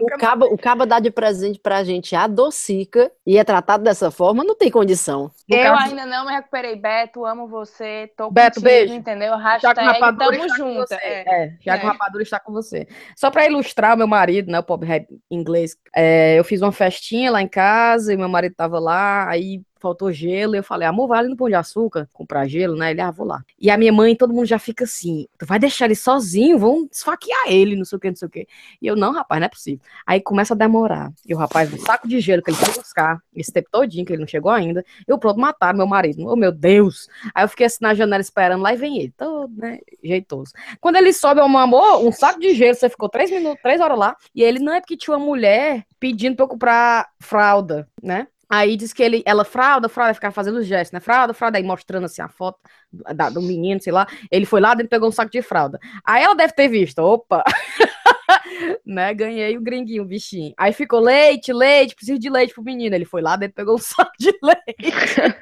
O 0.00 0.18
caba, 0.18 0.46
o 0.46 0.56
caba 0.58 0.86
dá 0.86 0.98
de 1.00 1.10
presente 1.10 1.58
pra 1.58 1.84
gente 1.84 2.14
a 2.16 2.26
docica 2.26 3.10
e 3.26 3.36
é 3.38 3.44
tratado 3.44 3.84
dessa 3.84 4.10
forma, 4.10 4.42
não 4.44 4.54
tem 4.54 4.70
condição. 4.70 5.30
No 5.48 5.56
eu 5.56 5.72
caso- 5.72 5.90
ainda 5.90 6.06
não 6.06 6.26
me 6.26 6.32
recuperei. 6.32 6.76
Beto, 6.76 7.24
amo 7.26 7.46
você. 7.48 8.10
Tô 8.16 8.30
Beto, 8.30 8.54
contigo, 8.60 8.64
beijo. 8.64 8.94
entendeu? 8.94 9.36
Hashtag 9.36 9.80
rapadura 9.80 10.36
tamo 10.38 10.56
junto. 10.56 10.92
É. 10.94 11.44
É, 11.44 11.52
já 11.60 11.78
com 11.78 11.86
É. 11.86 11.90
rapadura 11.90 12.22
está 12.22 12.40
com 12.40 12.52
você. 12.52 12.86
Só 13.16 13.30
para 13.30 13.46
ilustrar 13.46 13.94
o 13.94 13.98
meu 13.98 14.06
marido, 14.06 14.50
né, 14.50 14.58
o 14.58 14.62
pobre 14.62 14.88
rap 14.88 15.06
inglês, 15.30 15.76
é, 15.94 16.38
eu 16.38 16.44
fiz 16.44 16.60
uma 16.62 16.72
festinha 16.72 17.30
lá 17.30 17.42
em 17.42 17.48
casa 17.48 18.12
e 18.12 18.16
meu 18.16 18.28
marido 18.28 18.54
tava 18.54 18.78
lá, 18.78 19.28
aí 19.28 19.62
faltou 19.80 20.12
gelo, 20.12 20.54
eu 20.54 20.62
falei, 20.62 20.86
amor, 20.86 21.08
vai 21.08 21.20
ali 21.20 21.28
no 21.28 21.36
Pão 21.36 21.48
de 21.48 21.54
Açúcar 21.54 22.08
comprar 22.12 22.46
gelo, 22.46 22.76
né? 22.76 22.90
Ele, 22.90 23.00
ah, 23.00 23.10
vou 23.10 23.26
lá. 23.26 23.42
E 23.58 23.70
a 23.70 23.78
minha 23.78 23.92
mãe, 23.92 24.14
todo 24.14 24.32
mundo 24.32 24.46
já 24.46 24.58
fica 24.58 24.84
assim, 24.84 25.26
tu 25.38 25.46
vai 25.46 25.58
deixar 25.58 25.86
ele 25.86 25.94
sozinho, 25.94 26.58
vão 26.58 26.88
esfaquear 26.90 27.44
ele, 27.48 27.76
não 27.76 27.84
sei 27.84 27.96
o 27.96 28.00
que, 28.00 28.08
não 28.08 28.16
sei 28.16 28.28
o 28.28 28.30
que. 28.30 28.46
E 28.80 28.86
eu, 28.86 28.94
não, 28.94 29.12
rapaz, 29.12 29.40
não 29.40 29.46
é 29.46 29.48
possível. 29.48 29.80
Aí 30.06 30.20
começa 30.20 30.54
a 30.54 30.56
demorar. 30.56 31.12
E 31.26 31.34
o 31.34 31.36
rapaz, 31.36 31.72
um 31.72 31.78
saco 31.78 32.06
de 32.06 32.20
gelo 32.20 32.42
que 32.42 32.50
ele 32.50 32.58
foi 32.58 32.74
buscar, 32.74 33.18
esse 33.34 33.52
tempo 33.52 33.68
todinho, 33.70 34.04
que 34.04 34.12
ele 34.12 34.20
não 34.20 34.28
chegou 34.28 34.50
ainda, 34.50 34.84
eu 35.06 35.18
pronto, 35.18 35.40
mataram 35.40 35.78
meu 35.78 35.86
marido. 35.86 36.26
Oh, 36.26 36.36
meu 36.36 36.52
Deus! 36.52 37.08
Aí 37.34 37.44
eu 37.44 37.48
fiquei 37.48 37.66
assim 37.66 37.78
na 37.80 37.94
janela 37.94 38.20
esperando, 38.20 38.62
lá 38.62 38.74
e 38.74 38.76
vem 38.76 38.98
ele, 38.98 39.14
todo, 39.16 39.52
né, 39.56 39.78
jeitoso. 40.02 40.52
Quando 40.80 40.96
ele 40.96 41.12
sobe, 41.12 41.40
meu 41.40 41.58
amor, 41.58 42.04
um 42.04 42.12
saco 42.12 42.38
de 42.38 42.54
gelo, 42.54 42.74
você 42.74 42.88
ficou 42.88 43.08
três 43.08 43.30
minutos, 43.30 43.62
três 43.62 43.80
horas 43.80 43.98
lá, 43.98 44.16
e 44.34 44.42
ele, 44.42 44.58
não 44.58 44.74
é 44.74 44.80
porque 44.80 44.96
tinha 44.96 45.16
uma 45.16 45.24
mulher 45.24 45.86
pedindo 45.98 46.36
pra 46.36 46.44
eu 46.44 46.48
comprar 46.48 47.08
fralda, 47.18 47.88
né? 48.02 48.26
Aí 48.50 48.76
diz 48.76 48.92
que 48.92 49.02
ele, 49.02 49.22
ela, 49.24 49.44
fralda, 49.44 49.88
fralda, 49.88 50.12
ficava 50.14 50.34
fazendo 50.34 50.58
os 50.58 50.66
gestos, 50.66 50.92
né? 50.92 50.98
Fralda, 51.00 51.32
fralda, 51.32 51.56
aí 51.58 51.62
mostrando 51.64 52.06
assim 52.06 52.20
a 52.20 52.28
foto 52.28 52.58
do, 52.92 53.04
da- 53.14 53.30
do 53.30 53.40
menino, 53.40 53.80
sei 53.80 53.92
lá. 53.92 54.06
Ele 54.30 54.44
foi 54.44 54.60
lá 54.60 54.70
dentro 54.74 54.86
e 54.86 54.90
pegou 54.90 55.08
um 55.08 55.12
saco 55.12 55.30
de 55.30 55.40
fralda. 55.40 55.78
Aí 56.04 56.22
ela 56.24 56.34
deve 56.34 56.52
ter 56.52 56.66
visto, 56.68 56.98
opa! 56.98 57.44
né? 58.84 59.14
Ganhei 59.14 59.56
o 59.56 59.60
gringuinho, 59.60 60.02
o 60.02 60.06
bichinho. 60.06 60.52
Aí 60.58 60.72
ficou 60.72 60.98
leite, 61.00 61.52
leite, 61.52 61.94
preciso 61.94 62.18
de 62.18 62.28
leite 62.28 62.52
pro 62.52 62.62
menino. 62.62 62.94
Ele 62.94 63.04
foi 63.04 63.22
lá 63.22 63.36
dentro 63.36 63.52
e 63.52 63.56
pegou 63.56 63.74
um 63.76 63.78
saco 63.82 64.10
de 64.18 64.32
leite. 64.42 65.36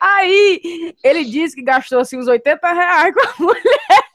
Aí 0.00 0.94
ele 1.02 1.24
disse 1.24 1.54
que 1.54 1.62
gastou 1.62 1.98
assim 2.00 2.18
uns 2.18 2.26
80 2.28 2.72
reais 2.72 3.14
com 3.14 3.20
a 3.20 3.34
mulher, 3.38 3.62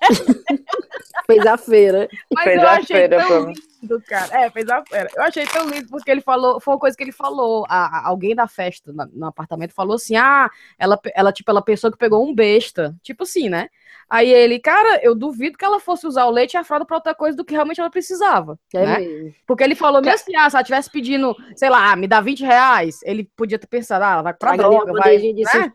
Fez 1.28 1.46
a 1.46 1.58
feira. 1.58 2.08
mas 2.34 2.44
Fez 2.44 2.62
eu 2.62 2.68
a 2.68 2.72
achei 2.74 2.86
feira 2.98 3.18
tão 3.28 3.28
pra- 3.46 3.54
lindo, 3.82 4.02
cara. 4.08 4.46
É, 4.46 4.50
fez 4.50 4.70
a 4.70 4.84
feira. 4.86 5.10
Eu 5.16 5.24
achei 5.24 5.46
tão 5.46 5.68
lindo 5.70 5.88
porque 5.90 6.10
ele 6.12 6.22
falou, 6.22 6.60
foi 6.60 6.74
uma 6.74 6.80
coisa 6.80 6.96
que 6.96 7.04
ele 7.04 7.12
falou. 7.12 7.66
A, 7.70 8.00
a- 8.00 8.08
alguém 8.08 8.36
da 8.36 8.48
festa 8.48 8.92
na- 8.94 9.08
no 9.12 9.26
apartamento 9.28 9.74
falou 9.74 9.96
assim: 9.96 10.16
ah, 10.16 10.50
ela, 10.78 11.00
ela, 11.16 11.32
tipo, 11.32 11.50
ela 11.52 11.62
pensou 11.62 11.92
que 11.92 11.98
pegou 11.98 12.26
um 12.28 12.34
besta. 12.34 12.96
Tipo 13.04 13.24
assim, 13.24 13.50
né? 13.50 13.70
Aí 14.10 14.32
ele, 14.32 14.60
cara, 14.60 15.00
eu 15.04 15.14
duvido 15.14 15.56
que 15.58 15.64
ela 15.64 15.80
fosse 15.80 16.08
usar 16.08 16.26
o 16.26 16.32
leite 16.32 16.54
e 16.56 16.58
a 16.58 16.64
fralda 16.64 16.84
pra 16.86 16.98
outra 16.98 17.14
coisa 17.14 17.38
do 17.38 17.46
que 17.46 17.54
realmente 17.54 17.80
ela 17.80 17.92
precisava. 17.92 18.58
É 18.74 18.84
né? 18.86 19.00
mesmo. 19.00 19.34
Porque 19.46 19.64
ele 19.64 19.76
falou 19.76 20.02
mesmo 20.02 20.16
assim, 20.16 20.36
ah, 20.36 20.50
se 20.50 20.56
ela 20.56 20.64
tivesse 20.64 20.90
pedindo, 20.90 21.36
sei 21.56 21.70
lá, 21.70 21.96
me 21.96 22.08
dá 22.08 22.20
20 22.20 22.44
reais, 22.44 23.00
ele 23.04 23.30
podia 23.36 23.60
ter 23.60 23.68
pensado, 23.68 24.04
ah, 24.04 24.14
ela 24.14 24.22
vai 24.24 24.34
ali 24.42 24.62
uma 24.64 24.70
droga, 24.70 24.94
vai. 24.94 25.18
né? 25.18 25.72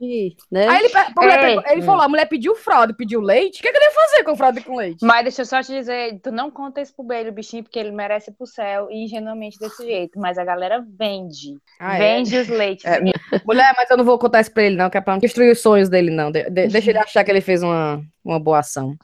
né? 0.50 0.68
Aí 0.68 0.84
ele, 0.84 0.96
a 0.96 1.20
mulher 1.20 1.40
pegou- 1.40 1.72
ele 1.72 1.82
falou, 1.82 2.02
a 2.02 2.08
mulher 2.08 2.26
pediu 2.28 2.54
fralda, 2.56 2.92
e 2.92 2.96
pediu 2.96 3.20
leite, 3.20 3.60
o 3.60 3.62
que, 3.62 3.70
que 3.70 3.76
ele 3.76 3.84
ia 3.84 3.90
fazer 3.92 4.24
com 4.24 4.36
fralda 4.36 4.58
e 4.58 4.62
com 4.64 4.76
leite? 4.76 5.04
Mas 5.04 5.22
deixa 5.22 5.42
eu 5.42 5.46
só 5.46 5.62
te 5.62 5.72
dizer, 5.72 6.18
tu 6.20 6.32
não 6.32 6.50
conta 6.50 6.80
isso 6.80 6.94
pro 6.94 7.04
Beiro, 7.04 7.30
bichinho, 7.32 7.62
porque 7.62 7.78
ele 7.78 7.92
merece 7.94 8.32
pro 8.32 8.46
céu 8.46 8.88
e 8.90 9.04
ingenuamente 9.04 9.58
desse 9.58 9.84
jeito. 9.84 10.18
Mas 10.18 10.36
a 10.38 10.44
galera 10.44 10.84
vende. 10.98 11.54
Ah, 11.80 11.96
é? 11.96 11.98
vende 11.98 12.36
os 12.36 12.48
leites. 12.48 12.84
É, 12.84 13.00
Mulher, 13.46 13.72
mas 13.76 13.90
eu 13.90 13.96
não 13.96 14.04
vou 14.04 14.18
contar 14.18 14.40
isso 14.40 14.52
pra 14.52 14.62
ele, 14.64 14.76
não, 14.76 14.90
que 14.90 14.98
é 14.98 15.00
pra 15.00 15.14
não 15.14 15.20
destruir 15.20 15.50
os 15.52 15.60
sonhos 15.62 15.88
dele, 15.88 16.10
não. 16.10 16.30
De- 16.30 16.50
de- 16.50 16.68
deixa 16.68 16.90
ele 16.90 16.98
achar 16.98 17.24
que 17.24 17.30
ele 17.30 17.40
fez 17.40 17.62
uma, 17.62 18.02
uma 18.24 18.38
boa 18.38 18.58
ação. 18.58 18.94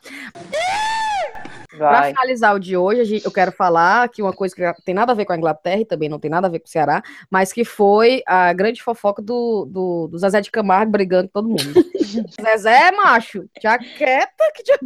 Pra 1.77 1.91
vai. 2.01 2.11
finalizar 2.11 2.55
o 2.55 2.59
de 2.59 2.77
hoje, 2.77 3.23
eu 3.25 3.31
quero 3.31 3.53
falar 3.53 4.09
que 4.09 4.21
uma 4.23 4.33
coisa 4.33 4.55
que 4.55 4.83
tem 4.85 4.95
nada 4.95 5.13
a 5.13 5.15
ver 5.15 5.25
com 5.25 5.33
a 5.33 5.37
Inglaterra 5.37 5.81
e 5.81 5.85
também 5.85 6.09
não 6.09 6.19
tem 6.19 6.31
nada 6.31 6.47
a 6.47 6.51
ver 6.51 6.59
com 6.59 6.67
o 6.67 6.69
Ceará, 6.71 7.03
mas 7.31 7.53
que 7.53 7.65
foi 7.65 8.23
a 8.27 8.53
grande 8.53 8.83
fofoca 8.83 9.23
do, 9.23 9.65
do, 9.71 10.09
do 10.09 10.19
Zezé 10.19 10.41
de 10.41 10.51
Camargo 10.51 10.91
brigando 10.91 11.29
com 11.29 11.33
todo 11.41 11.49
mundo. 11.49 11.63
Zezé, 12.41 12.91
macho, 12.93 13.45
jaqueta, 13.63 14.45
que 14.55 14.73
é 14.73 14.77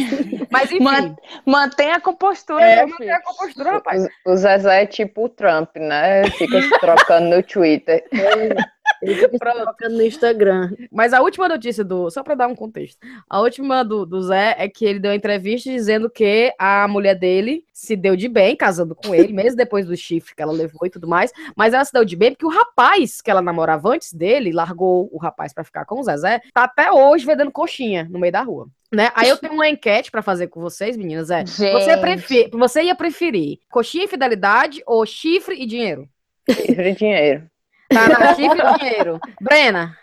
isso? 0.00 0.46
Mas 0.50 0.70
enfim, 0.70 0.84
Man- 0.84 1.16
Mantém 1.46 1.92
a 1.92 2.00
compostura, 2.00 2.62
é, 2.64 2.76
meu 2.78 2.88
mantém 2.88 3.06
filho. 3.06 3.16
a 3.16 3.22
compostura, 3.22 3.70
rapaz. 3.72 4.06
O, 4.26 4.32
o 4.32 4.36
Zezé 4.36 4.82
é 4.82 4.86
tipo 4.86 5.24
o 5.24 5.28
Trump, 5.28 5.74
né? 5.76 6.28
Fica 6.32 6.60
se 6.60 6.78
trocando 6.78 7.28
no 7.36 7.42
Twitter. 7.42 8.04
Ele 9.04 9.14
fica 9.14 9.88
no 9.88 10.02
Instagram. 10.02 10.72
Mas 10.90 11.12
a 11.12 11.20
última 11.20 11.48
notícia 11.48 11.84
do. 11.84 12.10
Só 12.10 12.22
pra 12.22 12.34
dar 12.34 12.48
um 12.48 12.54
contexto. 12.54 12.98
A 13.28 13.40
última 13.40 13.82
do, 13.84 14.06
do 14.06 14.22
Zé 14.22 14.54
é 14.58 14.68
que 14.68 14.84
ele 14.84 14.98
deu 14.98 15.10
uma 15.10 15.16
entrevista 15.16 15.70
dizendo 15.70 16.08
que 16.08 16.52
a 16.58 16.88
mulher 16.88 17.14
dele 17.14 17.64
se 17.72 17.96
deu 17.96 18.16
de 18.16 18.28
bem 18.28 18.56
casando 18.56 18.94
com 18.94 19.14
ele, 19.14 19.32
mesmo 19.32 19.56
depois 19.56 19.86
do 19.86 19.96
chifre 19.96 20.34
que 20.34 20.42
ela 20.42 20.52
levou 20.52 20.86
e 20.86 20.90
tudo 20.90 21.08
mais. 21.08 21.32
Mas 21.56 21.74
ela 21.74 21.84
se 21.84 21.92
deu 21.92 22.04
de 22.04 22.16
bem 22.16 22.30
porque 22.30 22.46
o 22.46 22.50
rapaz 22.50 23.20
que 23.20 23.30
ela 23.30 23.42
namorava 23.42 23.90
antes 23.90 24.12
dele, 24.12 24.52
largou 24.52 25.08
o 25.12 25.18
rapaz 25.18 25.52
pra 25.52 25.64
ficar 25.64 25.84
com 25.84 26.00
o 26.00 26.02
Zezé, 26.02 26.40
tá 26.52 26.64
até 26.64 26.90
hoje 26.90 27.26
vendendo 27.26 27.50
coxinha 27.50 28.08
no 28.10 28.18
meio 28.18 28.32
da 28.32 28.42
rua. 28.42 28.68
Né? 28.92 29.10
Aí 29.14 29.28
eu 29.28 29.36
tenho 29.36 29.54
uma 29.54 29.68
enquete 29.68 30.10
pra 30.10 30.22
fazer 30.22 30.46
com 30.46 30.60
vocês, 30.60 30.96
meninas. 30.96 31.30
É, 31.30 31.44
você, 31.44 31.96
prefer... 31.96 32.50
você 32.52 32.82
ia 32.84 32.94
preferir 32.94 33.58
coxinha 33.68 34.04
e 34.04 34.08
fidelidade 34.08 34.82
ou 34.86 35.04
chifre 35.04 35.60
e 35.60 35.66
dinheiro? 35.66 36.08
Livre 36.48 36.92
dinheiro. 36.92 37.50
Tá 37.88 38.08
na 38.08 38.34
chifre 38.34 38.58
e 38.60 38.78
dinheiro. 38.78 39.20
Brena. 39.40 39.96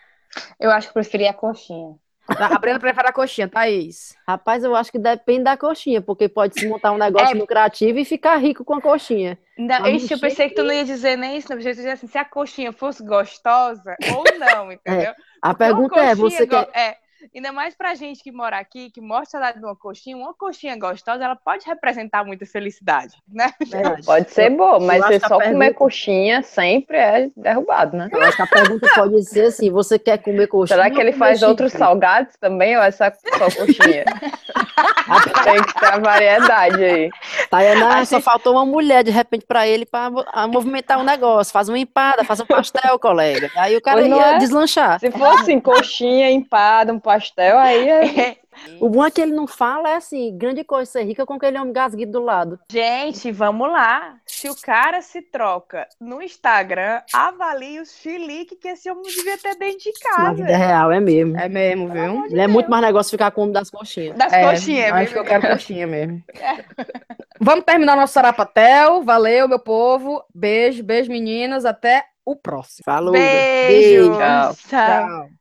Eu 0.59 0.71
acho 0.71 0.87
que 0.87 0.93
preferia 0.93 1.31
a 1.31 1.33
coxinha. 1.33 1.95
Tá, 2.27 2.45
A 2.55 2.59
Brena 2.59 2.79
prefere 2.79 3.07
a 3.09 3.11
coxinha, 3.11 3.47
Thaís. 3.47 4.15
Rapaz, 4.25 4.63
eu 4.63 4.73
acho 4.75 4.89
que 4.91 4.99
depende 4.99 5.43
da 5.43 5.57
coxinha, 5.57 6.01
porque 6.01 6.29
pode 6.29 6.57
se 6.57 6.65
montar 6.67 6.93
um 6.93 6.97
negócio 6.97 7.35
É. 7.35 7.39
lucrativo 7.39 7.99
e 7.99 8.05
ficar 8.05 8.37
rico 8.37 8.63
com 8.63 8.75
a 8.75 8.81
coxinha. 8.81 9.37
Ixi, 9.57 10.13
eu 10.13 10.17
não 10.17 10.19
pensei 10.19 10.47
que 10.47 10.55
tu 10.55 10.63
não 10.63 10.73
ia 10.73 10.85
dizer 10.85 11.17
nem 11.17 11.35
isso, 11.35 11.49
não. 11.49 11.57
Eu 11.57 11.63
dizer 11.73 11.89
assim, 11.91 12.07
se 12.07 12.17
a 12.17 12.23
coxinha 12.23 12.71
fosse 12.71 13.03
gostosa 13.03 13.97
ou 14.15 14.23
não, 14.39 14.71
entendeu? 14.71 15.13
A 15.41 15.49
Uma 15.49 15.55
pergunta 15.55 15.99
é, 15.99 16.15
você 16.15 16.45
go- 16.45 16.65
quer... 16.65 16.79
É, 16.79 16.97
ainda 17.33 17.51
mais 17.51 17.75
pra 17.75 17.95
gente 17.95 18.23
que 18.23 18.31
mora 18.31 18.57
aqui, 18.57 18.89
que 18.89 19.01
mostra 19.01 19.31
saudade 19.31 19.59
de 19.59 19.65
uma 19.65 19.75
coxinha, 19.75 20.15
uma 20.17 20.33
coxinha 20.33 20.77
gostosa, 20.77 21.23
ela 21.23 21.35
pode 21.35 21.65
representar 21.65 22.23
muita 22.23 22.45
felicidade, 22.45 23.15
né? 23.27 23.51
Verdade. 23.67 24.03
Pode 24.05 24.31
ser 24.31 24.49
boa, 24.49 24.79
mas 24.79 25.05
que 25.05 25.13
a 25.15 25.19
só 25.19 25.35
comer 25.35 25.49
pergunta- 25.49 25.73
coxinha 25.73 26.41
sempre 26.41 26.97
é 26.97 27.29
derrubado, 27.35 27.95
né? 27.97 28.09
Eu 28.11 28.21
acho 28.23 28.35
que 28.37 28.41
a 28.43 28.47
pergunta 28.47 28.89
pode 28.95 29.23
ser 29.23 29.45
assim, 29.45 29.69
você 29.69 29.97
quer 29.99 30.17
comer 30.17 30.47
coxinha 30.47 30.77
Será 30.77 30.89
que 30.89 30.99
ele 30.99 31.11
comer 31.11 31.19
faz 31.19 31.41
outros 31.43 31.71
salgados 31.73 32.35
também 32.37 32.75
ou 32.77 32.83
é 32.83 32.91
só, 32.91 33.05
só 33.11 33.45
coxinha? 33.65 34.05
Tem 35.43 35.63
que 35.63 35.73
ter 35.79 35.85
a 35.93 35.99
variedade 35.99 36.83
aí. 36.83 37.09
Tayana, 37.49 37.99
A 37.99 38.05
só 38.05 38.15
gente- 38.17 38.23
faltou 38.23 38.53
uma 38.53 38.65
mulher 38.65 39.03
de 39.03 39.11
repente 39.11 39.45
pra 39.45 39.67
ele 39.67 39.85
pra 39.85 40.09
mo- 40.09 40.25
a 40.31 40.47
movimentar 40.47 40.99
o 40.99 41.03
negócio, 41.03 41.51
faz 41.51 41.67
uma 41.69 41.77
empada, 41.79 42.23
faz 42.23 42.39
um 42.39 42.45
pastel, 42.45 42.97
colega. 42.99 43.49
Aí 43.55 43.75
o 43.75 43.81
cara 43.81 44.01
ia 44.01 44.15
é? 44.35 44.37
deslanchar. 44.37 44.99
Se 44.99 45.11
for 45.11 45.39
assim, 45.39 45.59
coxinha, 45.59 46.29
empada, 46.31 46.93
um 46.93 46.99
pastel, 46.99 47.57
aí 47.57 47.89
é... 47.89 48.35
O 48.79 48.89
bom 48.89 49.05
é 49.05 49.11
que 49.11 49.21
ele 49.21 49.33
não 49.33 49.47
fala 49.47 49.89
é 49.89 49.95
assim, 49.95 50.37
grande 50.37 50.63
coisa 50.63 50.91
ser 50.91 51.03
rica 51.03 51.25
com 51.25 51.33
aquele 51.33 51.57
homem 51.59 51.73
gasguido 51.73 52.11
do 52.13 52.21
lado. 52.21 52.59
Gente, 52.71 53.31
vamos 53.31 53.71
lá. 53.71 54.15
Se 54.25 54.49
o 54.49 54.55
cara 54.55 55.01
se 55.01 55.21
troca 55.21 55.87
no 55.99 56.21
Instagram, 56.21 57.01
avalie 57.13 57.79
os 57.79 57.91
chilique 57.93 58.55
que 58.55 58.67
esse 58.69 58.89
homem 58.89 59.03
devia 59.03 59.37
ter 59.37 59.55
dentro 59.55 59.79
de 59.79 59.91
Na 60.03 60.17
casa. 60.17 60.33
vida 60.33 60.57
real, 60.57 60.91
é 60.91 60.99
mesmo. 60.99 61.37
É 61.37 61.47
mesmo, 61.49 61.89
viu? 61.89 62.25
Ele 62.25 62.41
é 62.41 62.47
muito 62.47 62.69
mais 62.69 62.83
negócio 62.83 63.11
ficar 63.11 63.31
com 63.31 63.41
o 63.41 63.43
homem 63.45 63.53
das 63.53 63.69
coxinhas. 63.69 64.17
Das 64.17 64.31
É, 64.33 64.49
coxinhas, 64.49 64.91
acho 64.93 65.13
viu? 65.13 65.13
que 65.13 65.19
eu 65.19 65.25
quero 65.25 65.47
coxinha 65.47 65.87
mesmo. 65.87 66.23
Vamos 67.39 67.65
terminar 67.65 67.95
nosso 67.95 68.13
sarapatel. 68.13 69.03
Valeu, 69.03 69.47
meu 69.47 69.59
povo. 69.59 70.23
Beijo, 70.33 70.83
beijo, 70.83 71.11
meninas. 71.11 71.65
Até 71.65 72.05
o 72.25 72.35
próximo. 72.35 72.83
Falou. 72.85 73.11
Beijo. 73.11 74.11
Tchau. 74.17 74.55
Tchau. 74.55 74.59
Tchau. 74.69 75.40